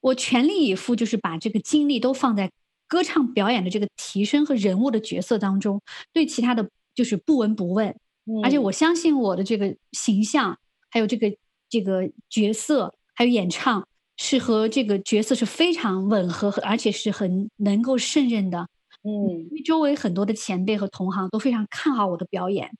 [0.00, 2.50] 我全力以赴，就是把这个精力都放在
[2.86, 5.80] 歌唱表演的这个提升和人物的角色当中，
[6.12, 7.94] 对其他的就是不闻不问。
[8.42, 10.58] 而且我相信我的这个形象，
[10.90, 11.34] 还有这个
[11.68, 13.86] 这个角色，还有演唱，
[14.18, 18.68] 是和这个角色是非常吻合，而且是很能够胜任的。
[19.02, 22.70] 嗯，因为周围很多的前辈和同行都非常看好我的表演，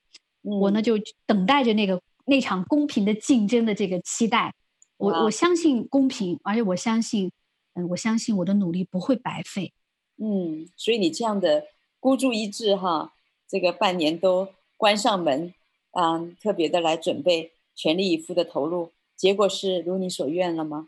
[0.43, 1.99] 嗯、我呢就等待着那个
[2.29, 4.53] 那场公平的竞争的这个期待。
[4.97, 7.31] 我我相信公平，而且我相信，
[7.73, 9.73] 嗯，我相信我的努力不会白费。
[10.17, 11.65] 嗯，所以你这样的
[11.99, 13.13] 孤注一掷哈，
[13.47, 14.47] 这个半年都。
[14.79, 15.53] 关上门，
[15.91, 20.87] 嗯，特别的来准备，全力以赴的投入，结果是如你所愿了吗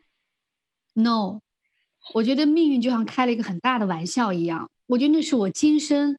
[0.94, 1.42] ？No，
[2.14, 4.72] 我觉得命运就像开了一个很大的玩笑一样。
[4.88, 6.18] 我觉得那是我今生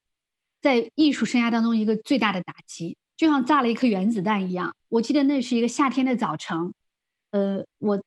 [0.60, 4.74] 在艺术生涯当中一个最大的打击，就像炸了一颗原子弹一样。
[4.88, 6.74] 我记得那是一个夏天的早晨，
[7.30, 8.02] 呃，我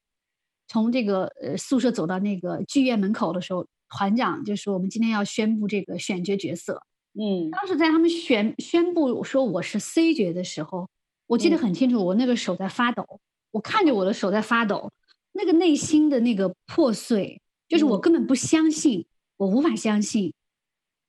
[0.67, 6.83] 从这个呃宿舍走到那个剧院门口的时候，团长就说我们今天要宣布这个选角角色。
[7.13, 10.89] 嗯，当时在他们宣宣布说我是 C 角的时候，
[11.27, 13.19] 我记得很清楚，我那个手在发抖，嗯、
[13.51, 14.91] 我看着我的手在发抖，
[15.31, 17.41] 那个内心的那个破碎。
[17.69, 19.05] 就是我根本不相信，嗯、
[19.37, 20.33] 我无法相信，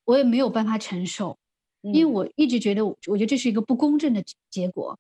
[0.05, 1.39] 我也没有办法承受，嗯、
[1.93, 4.99] 因为我一直觉得，我觉得这是一个不公正的结果。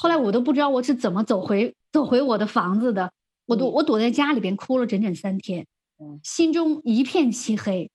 [0.00, 3.10] 后来我都不知道我是怎么走回走回我的房子的，
[3.46, 5.66] 我都、嗯、我躲在家里边哭了整整三天，
[5.98, 7.90] 嗯、心中一片漆黑。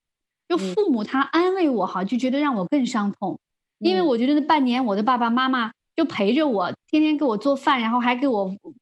[0.48, 3.38] 就父母他安慰我哈，就觉得让我更伤痛，
[3.80, 8.74] 嗯、因为我觉得那半年我的爸爸妈妈就陪着我，天天给我做饭，然后还给我补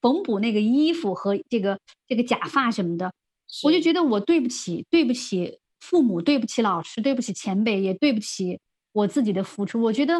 [0.00, 3.12] 缝补那个衣服和这个这个假发什么的。
[3.62, 8.58] 我就觉得我对不起，对不起父母，对不起老师，对不起前辈，也对不起
[8.98, 9.80] 我自己的付出。
[9.80, 10.14] 我觉得，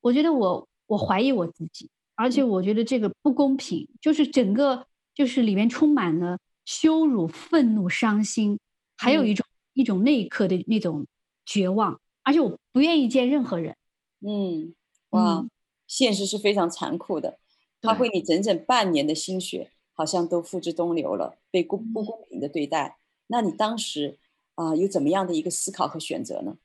[0.00, 8.58] 我觉得我我怀疑我自己，而且我觉得这个不公平，就是整个就是里面充满了羞辱、愤怒、伤心，
[8.96, 11.06] 还有一种、嗯、一种那一刻的那种
[11.44, 13.76] 绝望，而且我不愿意见任何人。
[14.20, 14.74] 嗯，
[15.10, 15.50] 哇，嗯、
[15.86, 17.38] 现实是非常残酷的，
[17.80, 19.70] 他会你整整半年的心血。
[19.98, 22.86] 好像都付之东流了，被不不公平的对待。
[22.86, 24.18] 嗯、那你当时
[24.54, 26.58] 啊、呃，有怎么样的一个思考和选择呢？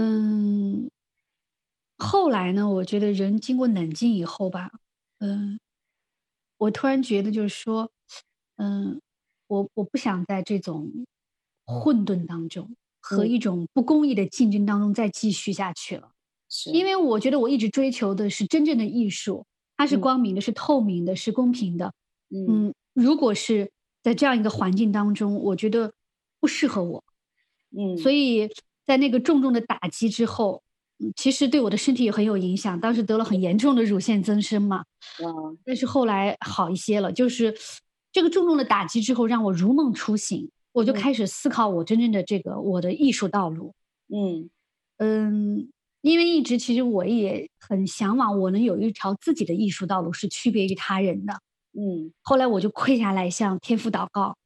[0.00, 0.90] 嗯，
[1.96, 4.70] 后来呢，我觉得人经过冷静以后吧，
[5.18, 5.58] 嗯，
[6.56, 7.90] 我突然觉得就是说，
[8.56, 9.00] 嗯，
[9.48, 11.06] 我我不想在这种
[11.64, 16.12] 混沌当中、嗯、和一种不公义的竞争当中再继续下去了，
[16.48, 19.44] 是因为我觉得我一直追求的是真正的艺术。
[19.76, 21.92] 它是光明的，是透明的，是公平的。
[22.30, 23.70] 嗯，如果是
[24.02, 25.92] 在这样一个环境当中，我觉得
[26.40, 27.04] 不适合我。
[27.70, 28.50] 嗯，所以
[28.88, 30.62] 在那个重重的打击之后，
[31.14, 32.80] 其实对我的身体也很有影响。
[32.80, 34.78] 当时得了很严重的乳腺增生嘛。
[35.22, 35.30] 哇！
[35.64, 37.54] 但是后来好一些了，就是
[38.10, 43.74] 这个重重的打击之后，让我如梦初醒，我就开始思考我真正的这个我的艺术道路。
[44.08, 44.48] 嗯
[44.96, 45.68] 嗯。
[46.00, 51.32] 因为一直其实我也很向往，我能有一条自己的艺术道路，是区别于他人的。
[51.72, 54.36] 嗯，后来我就跪下来向天父祷告。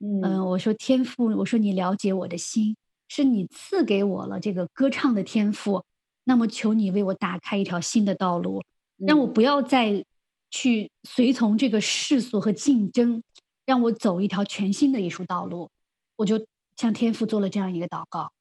[0.00, 2.74] 嗯，呃、我说天父，我说你了解我的心，
[3.14, 5.84] 是你赐给我了这个歌唱的天赋，
[6.24, 8.62] 那么求你为我打开一条新的道路，
[8.96, 10.02] 让我不要再
[10.50, 13.22] 去随从这个世俗和竞争，
[13.66, 15.68] 让我走一条全新的艺术道路。
[16.16, 18.32] 我就向天父做了这样一个祷告。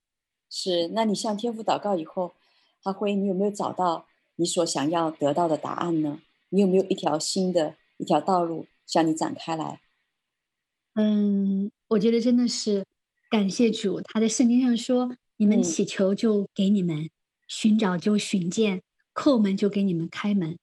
[0.50, 2.32] 是，那你向天父祷告以后。
[2.84, 4.06] 阿辉，你有没有找到
[4.38, 6.22] 你所想要得到的答案呢？
[6.48, 9.82] 你有没有一条新的一条道路向你展开来？
[10.96, 12.86] 嗯，我觉得真的是
[13.32, 17.10] 感谢主，他在圣经上说：“你们祈求就给你们，嗯、
[17.48, 18.84] 寻找就寻见，
[19.16, 20.56] 叩门就给你们开门。”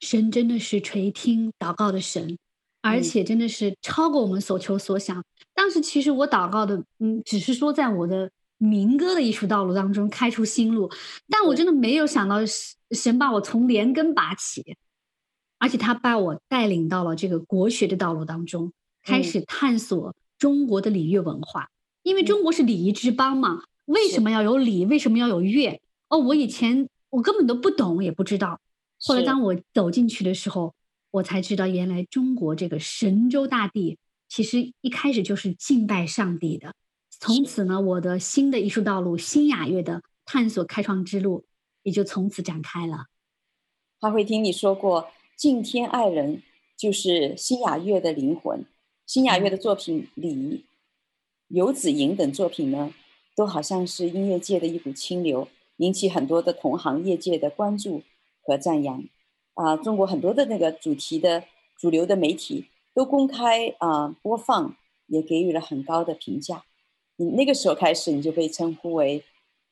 [0.00, 2.36] 神真的是垂听祷告的神，
[2.82, 5.18] 而且真的是超过我们所求所想。
[5.18, 5.24] 嗯、
[5.54, 8.30] 当时其实我祷告的，嗯，只是说在我的。
[8.58, 10.90] 民歌的艺术道路当中开出新路，
[11.28, 12.36] 但我真的没有想到
[12.90, 14.78] 神把我从连根拔起，
[15.58, 18.72] 而且他把我带领到了这个国学的道路当中，
[19.02, 21.68] 开始探索中国的礼乐文化。
[22.06, 24.86] 因为中国是礼仪之邦嘛，为什么要有礼？
[24.86, 25.80] 为什么要有乐？
[26.08, 28.60] 哦，我以前我根本都不懂，也不知道。
[29.00, 30.72] 后来当我走进去的时候，
[31.10, 33.98] 我才知道原来中国这个神州大地
[34.28, 36.76] 其实一开始就是敬拜上帝的。
[37.10, 41.44] 从此呢，我的新的艺术道路——新雅乐的探索开创之路，
[41.82, 43.06] 也就从此展开了。
[43.98, 46.40] 花辉听你说过，敬天爱人
[46.76, 48.64] 就是新雅乐的灵魂。
[49.04, 50.34] 新雅乐的作品里，
[51.48, 52.92] 《游子吟》等作品呢，
[53.34, 58.02] 都好像是音乐界的一股清流，引起很多的同行业界的关注
[58.42, 59.04] 和赞扬。
[59.54, 61.44] 啊，中国很多的那个主题的
[61.78, 64.76] 主流的媒体都公开啊播放，
[65.06, 66.64] 也给予了很高的评价。
[67.16, 69.22] 你那个时候开始，你就被称呼为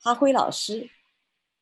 [0.00, 0.88] 哈辉老师。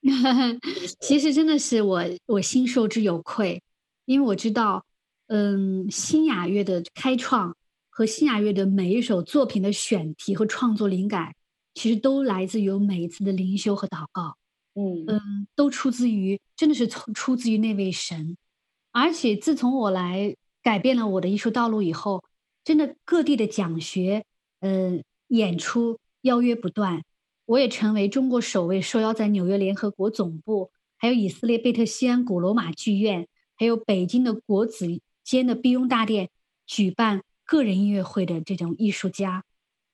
[1.00, 3.62] 其实真的是我，我心受之有愧，
[4.04, 4.84] 因为我知道，
[5.28, 7.56] 嗯，新雅乐的开创
[7.94, 11.34] 和新雅乐的每一首作品的选题和创作灵感，
[11.74, 14.38] 其实都来自于每一次的灵修和祷告。
[14.74, 18.38] 嗯嗯，都出自于，真的是从出自于那位神。
[18.90, 22.24] 而且自从我来改变了我的艺术道路以后，
[22.64, 24.24] 真的各地的讲学，
[24.60, 25.04] 嗯。
[25.28, 27.04] 演出邀约不断，
[27.46, 33.26] 我也成为中国首位受邀在纽约联合国总部，还有以色列贝特西安古罗马剧院，
[33.56, 36.28] 还有北京的国子监的碧雍大殿
[36.66, 39.44] 举办个人音乐会的这种艺术家。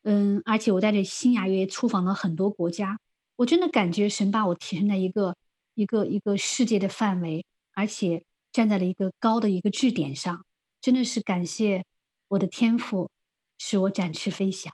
[0.02, 2.98] 嗯，而且我带着新雅乐出访了很多国家，
[3.36, 5.36] 我真的感觉神把我提升在一个
[5.74, 7.44] 一个一个世界的范围，
[7.74, 10.46] 而且站在了一个高的一个质点上，
[10.80, 11.84] 真的是感谢
[12.28, 13.10] 我的天赋，
[13.58, 14.72] 使我展翅飞翔。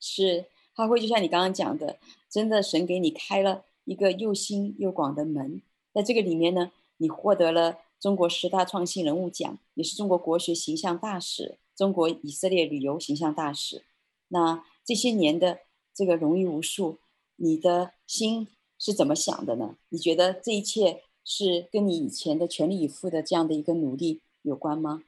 [0.00, 1.98] 是，哈辉，就像你刚刚讲的，
[2.28, 5.62] 真的神给你开了一个又新又广的门，
[5.92, 13.84] 在这个里面呢，你获得了中国十大创新人物奖，也是中国国学形象大使，中国以色列旅游形象大使。
[14.28, 15.60] 那这些年的
[15.94, 17.00] 这个荣誉无数，
[17.36, 18.48] 你的心
[18.78, 19.76] 是怎么想的呢？
[19.88, 25.04] 你觉得这一切是跟你以前的全力以赴的这样的一个努力有关吗？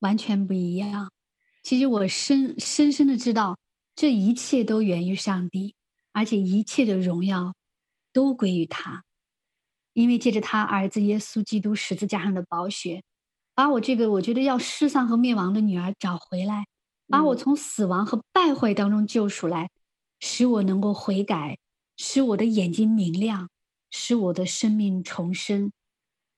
[0.00, 1.10] 完全不一样。
[1.62, 3.58] 其实我深深深的知道，
[3.94, 5.74] 这一切都源于上帝，
[6.12, 7.54] 而且一切的荣耀
[8.12, 9.04] 都归于他，
[9.94, 13.02] 因为借着他儿子耶稣基督十字架上的宝血，
[13.56, 16.66] 把我这个我觉得要失丧和灭亡的女儿找回来。
[17.08, 19.70] 把我从死亡和败坏当中救出来，
[20.18, 21.56] 使我能够悔改，
[21.96, 23.48] 使我的眼睛明亮，
[23.90, 25.70] 使我的生命重生。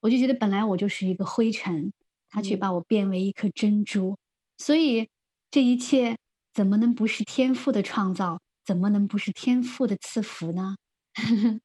[0.00, 1.92] 我就觉得本来我就是一个灰尘，
[2.28, 4.18] 他却把我变为一颗珍珠。
[4.58, 5.08] 所以
[5.50, 6.18] 这一切
[6.52, 8.40] 怎么能不是天赋的创造？
[8.62, 10.76] 怎么能不是天赋的赐福呢？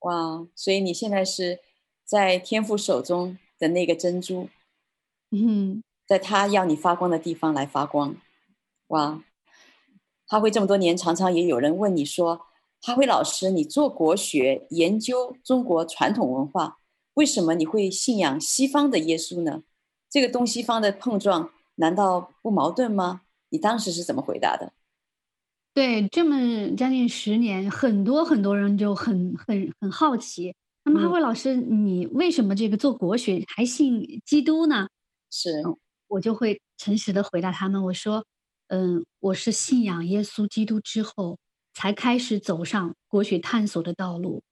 [0.00, 0.46] 哇！
[0.56, 1.58] 所以你现在是
[2.06, 4.48] 在天赋手中的那个珍珠，
[5.30, 8.16] 嗯，在他要你发光的地方来发光。
[8.88, 9.22] 哇，
[10.26, 12.46] 哈辉这么多年，常常也有人问你说
[12.82, 16.78] ：“哈辉老师，你做国学，研究中国传统文化，
[17.14, 19.62] 为什么你会信仰西方的耶稣呢？
[20.08, 23.22] 这个东西方的碰撞，难道不矛盾吗？”
[23.52, 24.72] 你当时是怎么回答的？
[25.74, 30.54] 对，这么将近十年，很多很多人就很很很好奇。
[30.84, 34.88] 那么，哈辉老师，你为什么这个做国学还信基督呢？
[35.30, 35.62] 是，
[36.08, 38.26] 我就会诚实的回答他们，我说。
[38.72, 41.40] 嗯，我是信仰耶稣基督之后，
[41.74, 44.44] 才开始走上国学探索的道路。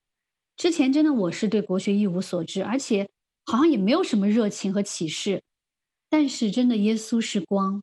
[0.57, 3.09] 之前真的我是对国学一无所知，而且
[3.45, 5.41] 好像也没有什么热情和启示。
[6.09, 7.81] 但是真的，耶稣是光，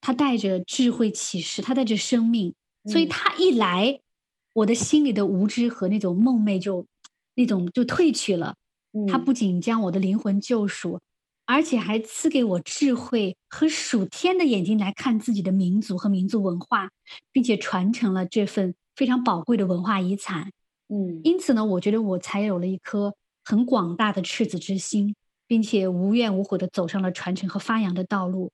[0.00, 2.54] 他带着智慧启示，他带着生命，
[2.86, 4.00] 所以他一来，
[4.54, 6.86] 我的心里的无知和那种梦寐就
[7.34, 8.54] 那种就褪去了。
[9.06, 10.98] 他不仅将我的灵魂救赎。
[11.44, 16.90] 而且还赐给我智慧和属天的眼睛来看自己的民族和民族文化，
[17.32, 20.52] 并且传承了这份非常宝贵的文化遗产。
[20.88, 23.14] 嗯，因此呢，我觉得我才有了一颗
[23.44, 25.14] 很广大的赤子之心，
[25.46, 28.52] 并且无怨无悔的走上了传承和发扬的道路。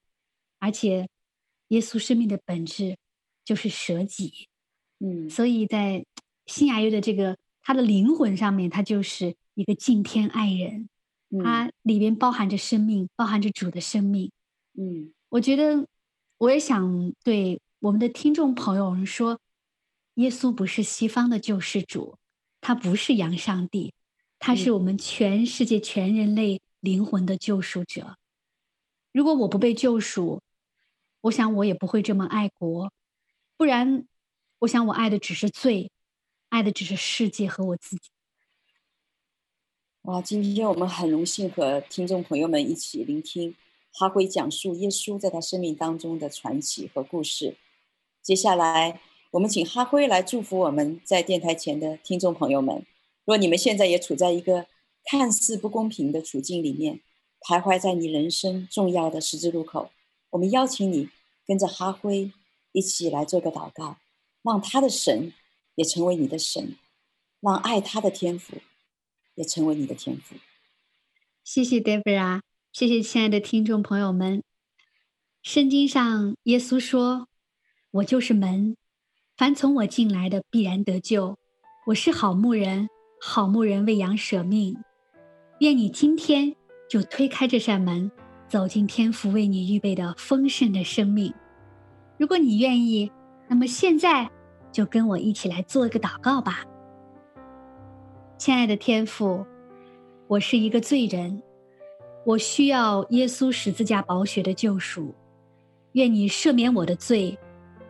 [0.58, 1.08] 而且，
[1.68, 2.96] 耶稣生命的本质
[3.44, 4.48] 就是舍己。
[5.00, 6.04] 嗯，所以在
[6.46, 10.88] 新雅乐的这个他的灵魂上面，他就是一个敬天爱人。
[11.42, 14.30] 它里边包含着生命，包含着主的生命。
[14.74, 15.86] 嗯，我觉得
[16.38, 19.40] 我也想对我们的听众朋友们说，
[20.14, 22.16] 耶稣不是西方的救世主，
[22.60, 23.92] 他不是洋上帝，
[24.38, 28.16] 他是我们全世界全人类灵魂的救赎者。
[29.12, 30.40] 如果我不被救赎，
[31.22, 32.92] 我想我也不会这么爱国，
[33.56, 34.06] 不然，
[34.60, 35.90] 我想我爱的只是罪，
[36.48, 38.08] 爱的只是世界和我自己。
[40.08, 43.54] 哇，今天我们很荣幸和听众朋友们一起聆听
[43.92, 47.58] 哈辉讲述耶稣在他生命当中的传奇和故事。
[48.22, 49.02] 接下来，
[49.32, 52.86] 我们请哈辉来祝福我们在电台前的听众朋友们。
[53.26, 54.64] 若你们现在也处在一个
[55.04, 57.00] 看似不公平的处境里面，
[57.42, 59.90] 徘徊在你人生重要的十字路口，
[60.30, 61.10] 我们邀请你
[61.46, 62.32] 跟着哈辉
[62.72, 63.98] 一起来做个祷告，
[64.40, 65.34] 让他的神
[65.74, 66.78] 也成为你的神，
[67.40, 68.56] 让爱他的天赋。
[69.38, 70.34] 也成为你的天赋。
[71.44, 72.40] 谢谢 Deborah，
[72.72, 74.42] 谢谢亲爱的听众朋友们。
[75.42, 77.28] 圣经上耶稣说
[77.92, 78.76] ：“我就是门，
[79.36, 81.38] 凡从我进来的必然得救。
[81.86, 82.88] 我是好牧人，
[83.20, 84.76] 好牧人为羊舍命。
[85.60, 86.56] 愿你今天
[86.90, 88.10] 就推开这扇门，
[88.48, 91.32] 走进天父为你预备的丰盛的生命。
[92.18, 93.12] 如果你愿意，
[93.46, 94.28] 那么现在
[94.72, 96.64] 就跟我一起来做一个祷告吧。”
[98.38, 99.44] 亲爱的天父，
[100.28, 101.42] 我是一个罪人，
[102.24, 105.12] 我需要耶稣十字架宝血的救赎。
[105.92, 107.36] 愿你赦免我的罪，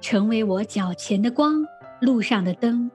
[0.00, 1.62] 成为我脚前的光，
[2.00, 2.90] 路上的灯，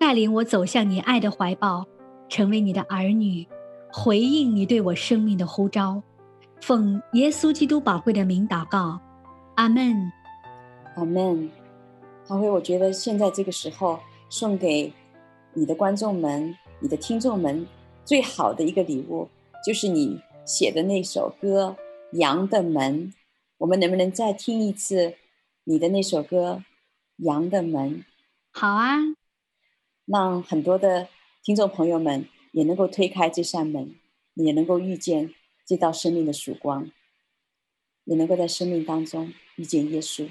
[0.00, 1.86] 带领我走向你爱的怀抱，
[2.28, 3.46] 成为你的儿女，
[3.92, 6.02] 回应你对我生命的呼召。
[6.60, 9.00] 奉耶稣基督宝贵的名祷告，
[9.54, 10.10] 阿门，
[10.96, 11.48] 阿门。
[12.26, 14.92] 哈辉，我觉得现在这个时候送给
[15.54, 16.52] 你的观众们。
[16.80, 17.66] 你的听众们
[18.04, 19.28] 最好的一个礼物，
[19.66, 21.76] 就是你写的那首歌
[22.18, 23.12] 《羊的门》，
[23.58, 25.14] 我们能不能再听一次
[25.64, 26.62] 你的那首歌
[27.24, 27.96] 《羊的门》？
[28.50, 28.96] 好啊，
[30.06, 31.08] 让很多的
[31.42, 33.94] 听众朋友们也能够推开这扇门，
[34.34, 35.34] 也能够遇见
[35.66, 36.90] 这道生命的曙光，
[38.04, 40.30] 也能够在生命当中遇见耶稣。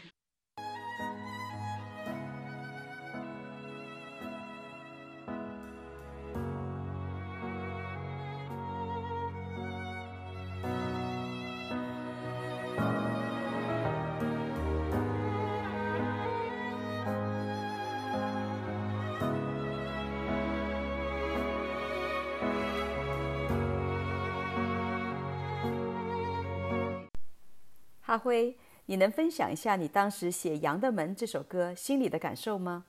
[28.19, 28.55] 辉，
[28.85, 32.83] 你能分享一下你当时写《羊的门》这首歌心里的感受吗？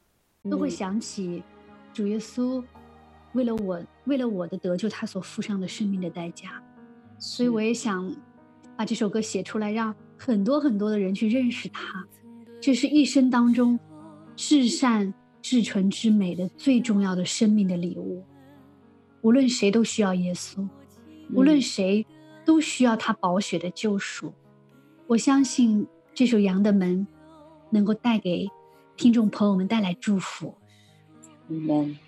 [0.50, 1.42] 都会想起
[1.92, 2.62] 主耶稣
[3.32, 6.60] 为了我，为了我的得救，他所付上的生命的代价。
[7.18, 8.12] 所以我也想
[8.76, 12.04] 把这首歌写出来，让很多很多的人去认识他。
[12.60, 13.78] 这是一生当中
[14.34, 18.24] 至善、至纯、至美的最重要的生命的礼物。
[19.20, 20.66] 无论谁都需要耶稣，
[21.34, 22.06] 无论谁
[22.44, 24.32] 都需要他宝血的救赎。
[25.10, 27.04] 我相信这首《羊的门》
[27.70, 28.46] 能够带给
[28.96, 30.54] 听众朋友们带来祝福。
[31.48, 31.98] 你们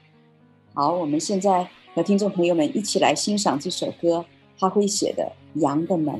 [0.72, 4.24] 好，我们现在和听众朋友们一起来欣赏这首歌，
[4.56, 6.14] 他会写的《羊的门》。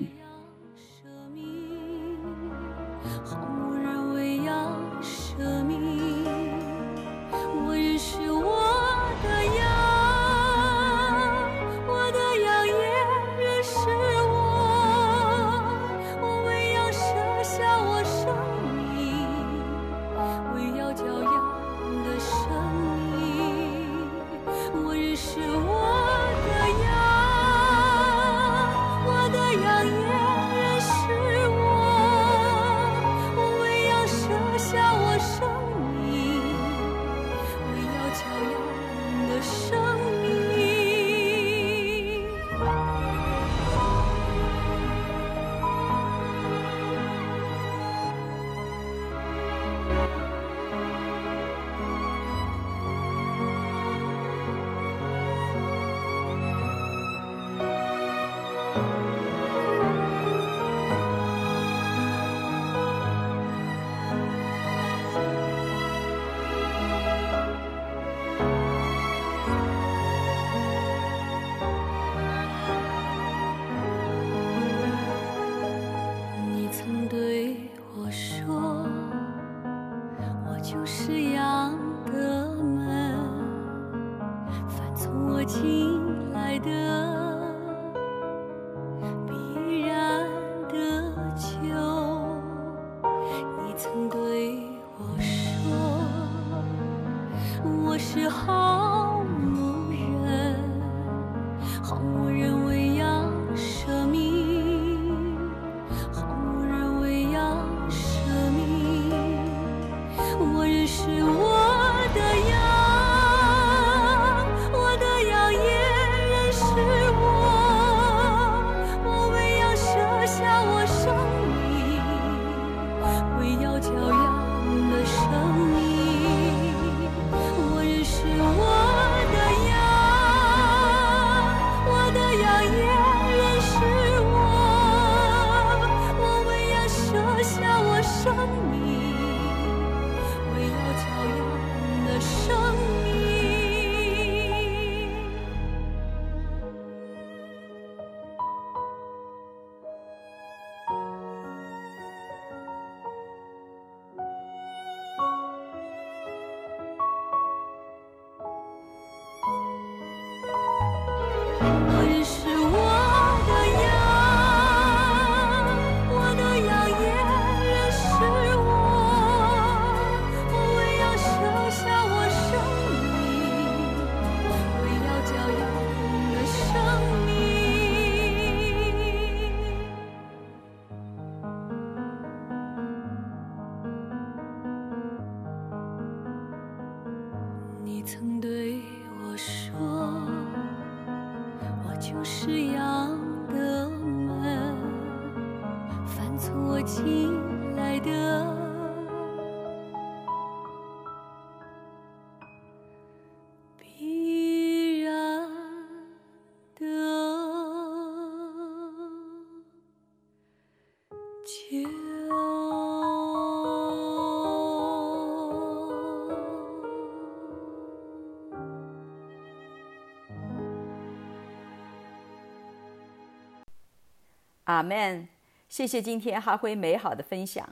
[224.72, 225.28] 阿门。
[225.68, 227.68] 谢谢今天哈辉美好的分享，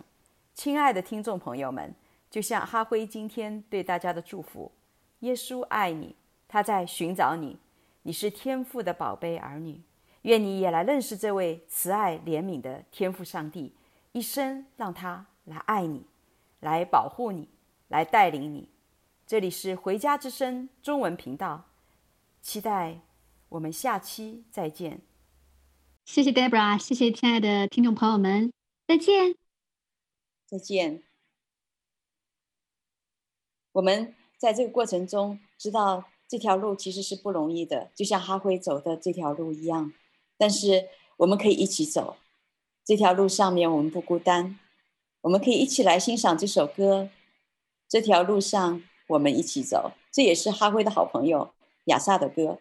[0.54, 1.94] 亲爱的听众朋友们，
[2.30, 4.70] 就像哈辉今天对大家的祝福：
[5.20, 6.14] 耶稣爱你，
[6.46, 7.58] 他在寻找你，
[8.02, 9.80] 你是天父的宝贝儿女。
[10.22, 13.74] 愿你也来认识这位慈爱怜悯的天父上帝，
[14.12, 16.04] 一生让他来爱你，
[16.60, 17.48] 来保护你，
[17.88, 18.68] 来带领你。
[19.26, 21.64] 这里是回家之声中文频道，
[22.42, 22.98] 期待
[23.48, 25.00] 我们下期再见。
[26.12, 28.52] 谢谢 Deborah，谢谢亲爱的听众朋友们，
[28.88, 29.36] 再见，
[30.44, 31.04] 再见。
[33.70, 39.92] 我们在这个过程中知道这条路其实是不容易的，就像哈辉走的这条路一样。
[40.36, 40.88] 但是
[41.18, 42.16] 我们可以一起走
[42.84, 44.58] 这条路上面，我们不孤单。
[45.20, 47.08] 我们可以一起来欣赏这首歌。
[47.88, 49.92] 这条路上，我们一起走。
[50.10, 51.54] 这也是哈辉的好朋友
[51.84, 52.58] 亚萨的歌。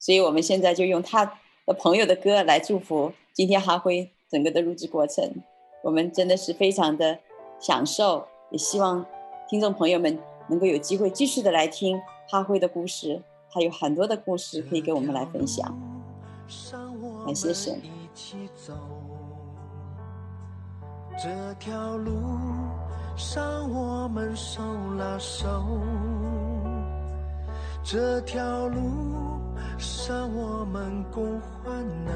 [0.00, 5.28] 所以我们现在就用他的朋友的歌来祝福今天哈辉整个的录制过程。
[5.82, 7.18] 我们真的是非常的
[7.58, 9.04] 享受，也希望
[9.48, 10.16] 听众朋友们
[10.48, 12.00] 能够有机会继续的来听
[12.30, 13.20] 哈辉的故事，
[13.52, 15.76] 还有很多的故事可以跟我们来分享。
[17.24, 17.80] 感谢神。
[21.18, 22.12] 这条路
[23.16, 24.62] 上，我们手
[24.98, 25.48] 拉手。
[27.82, 29.35] 这条路
[29.78, 32.14] 上，我们共患难。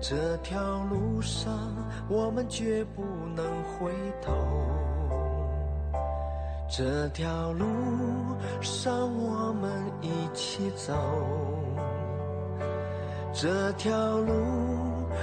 [0.00, 1.52] 这条路上，
[2.08, 3.02] 我们绝不
[3.36, 4.32] 能回头。
[6.68, 7.66] 这条路
[8.60, 9.70] 上，我们
[10.00, 10.94] 一起走。
[13.32, 14.32] 这条路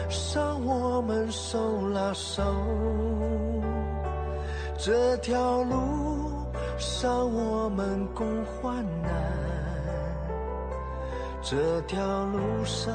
[0.09, 2.43] 上，我们手拉手。
[4.77, 6.45] 这条路
[6.77, 9.11] 上，我们共患难。
[11.49, 12.93] 这条路上，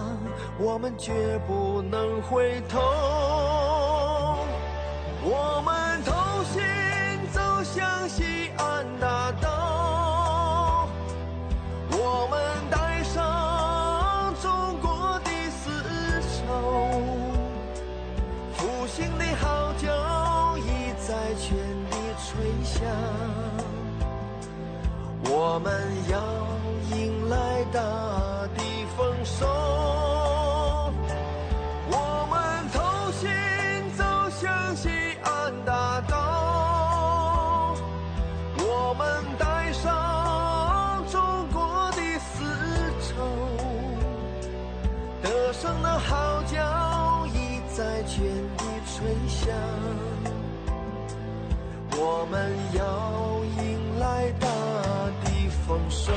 [0.58, 2.82] 我们绝不能回头。
[5.24, 6.12] 我们同
[6.44, 6.60] 行
[7.32, 10.86] 走向西安大道。
[11.92, 12.38] 我们
[12.70, 15.72] 带上中国的丝
[16.36, 17.00] 绸，
[18.52, 19.88] 复兴的号角
[20.58, 21.32] 已在。
[21.40, 22.30] 全力吹
[22.62, 22.84] 响，
[25.24, 25.72] 我们
[26.10, 26.14] 要
[26.94, 27.80] 迎来大
[28.96, 29.46] 丰收。
[31.88, 32.80] 我们同
[33.12, 33.28] 行
[33.96, 34.88] 走向西
[35.22, 37.74] 安大道，
[38.58, 41.20] 我们带上中
[41.52, 42.44] 国的丝
[43.00, 43.12] 绸，
[45.22, 48.22] 得胜的号角已在全
[48.56, 49.54] 地吹响。
[51.94, 52.80] 我们要
[53.62, 54.48] 迎来大
[55.24, 56.12] 地丰收。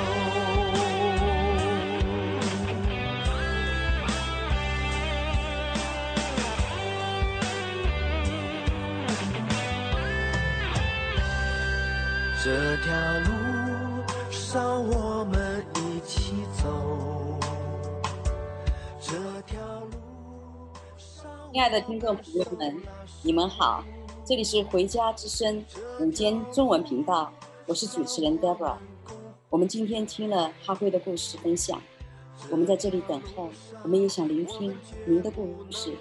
[21.55, 22.75] 亲爱的听众朋友们，
[23.21, 23.81] 你们好。
[24.25, 25.63] 这里是回家之声
[26.01, 27.31] 午间中文频道，
[27.65, 28.75] 我是主持人 Deborah。
[29.49, 31.81] 我们今天听了哈辉的故事分享，
[32.51, 33.47] 我们在这里等候，
[33.83, 35.93] 我们也想聆听您的故事，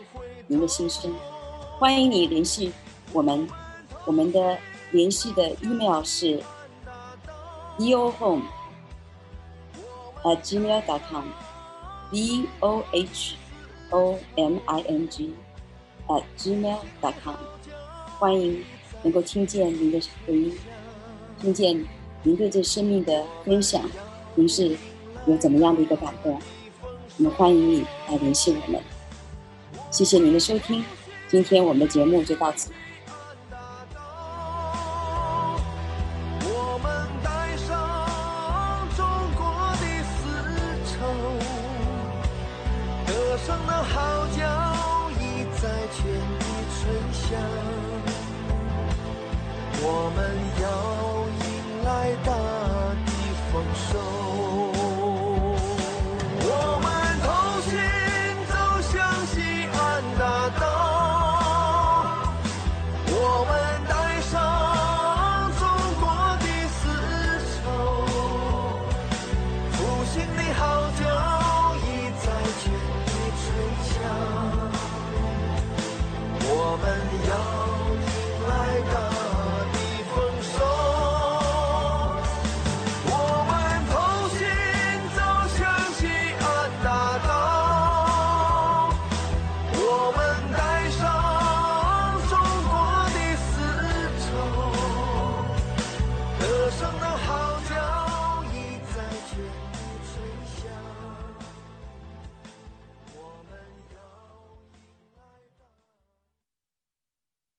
[0.49, 1.15] 您的心声。
[1.79, 2.73] 欢迎你联系
[3.13, 3.49] 我们，
[4.07, 4.59] 我们的
[4.91, 6.43] 联系的 email 是
[7.79, 8.43] vohome
[10.25, 13.37] at gmail dot com，v o h
[13.95, 15.31] o m i n g
[16.09, 17.37] at gmail dot com。
[18.19, 18.65] 欢迎
[19.05, 20.53] 能够听见您的声音，
[21.41, 21.85] 听见
[22.25, 23.89] 您对这生命的分享，
[24.35, 24.77] 您是
[25.27, 26.41] 有怎么样的一个感动？
[27.19, 28.81] 我们欢迎你来联系我们。
[29.93, 30.85] 谢谢您的收听，
[31.29, 32.71] 今天我们的节目就到此。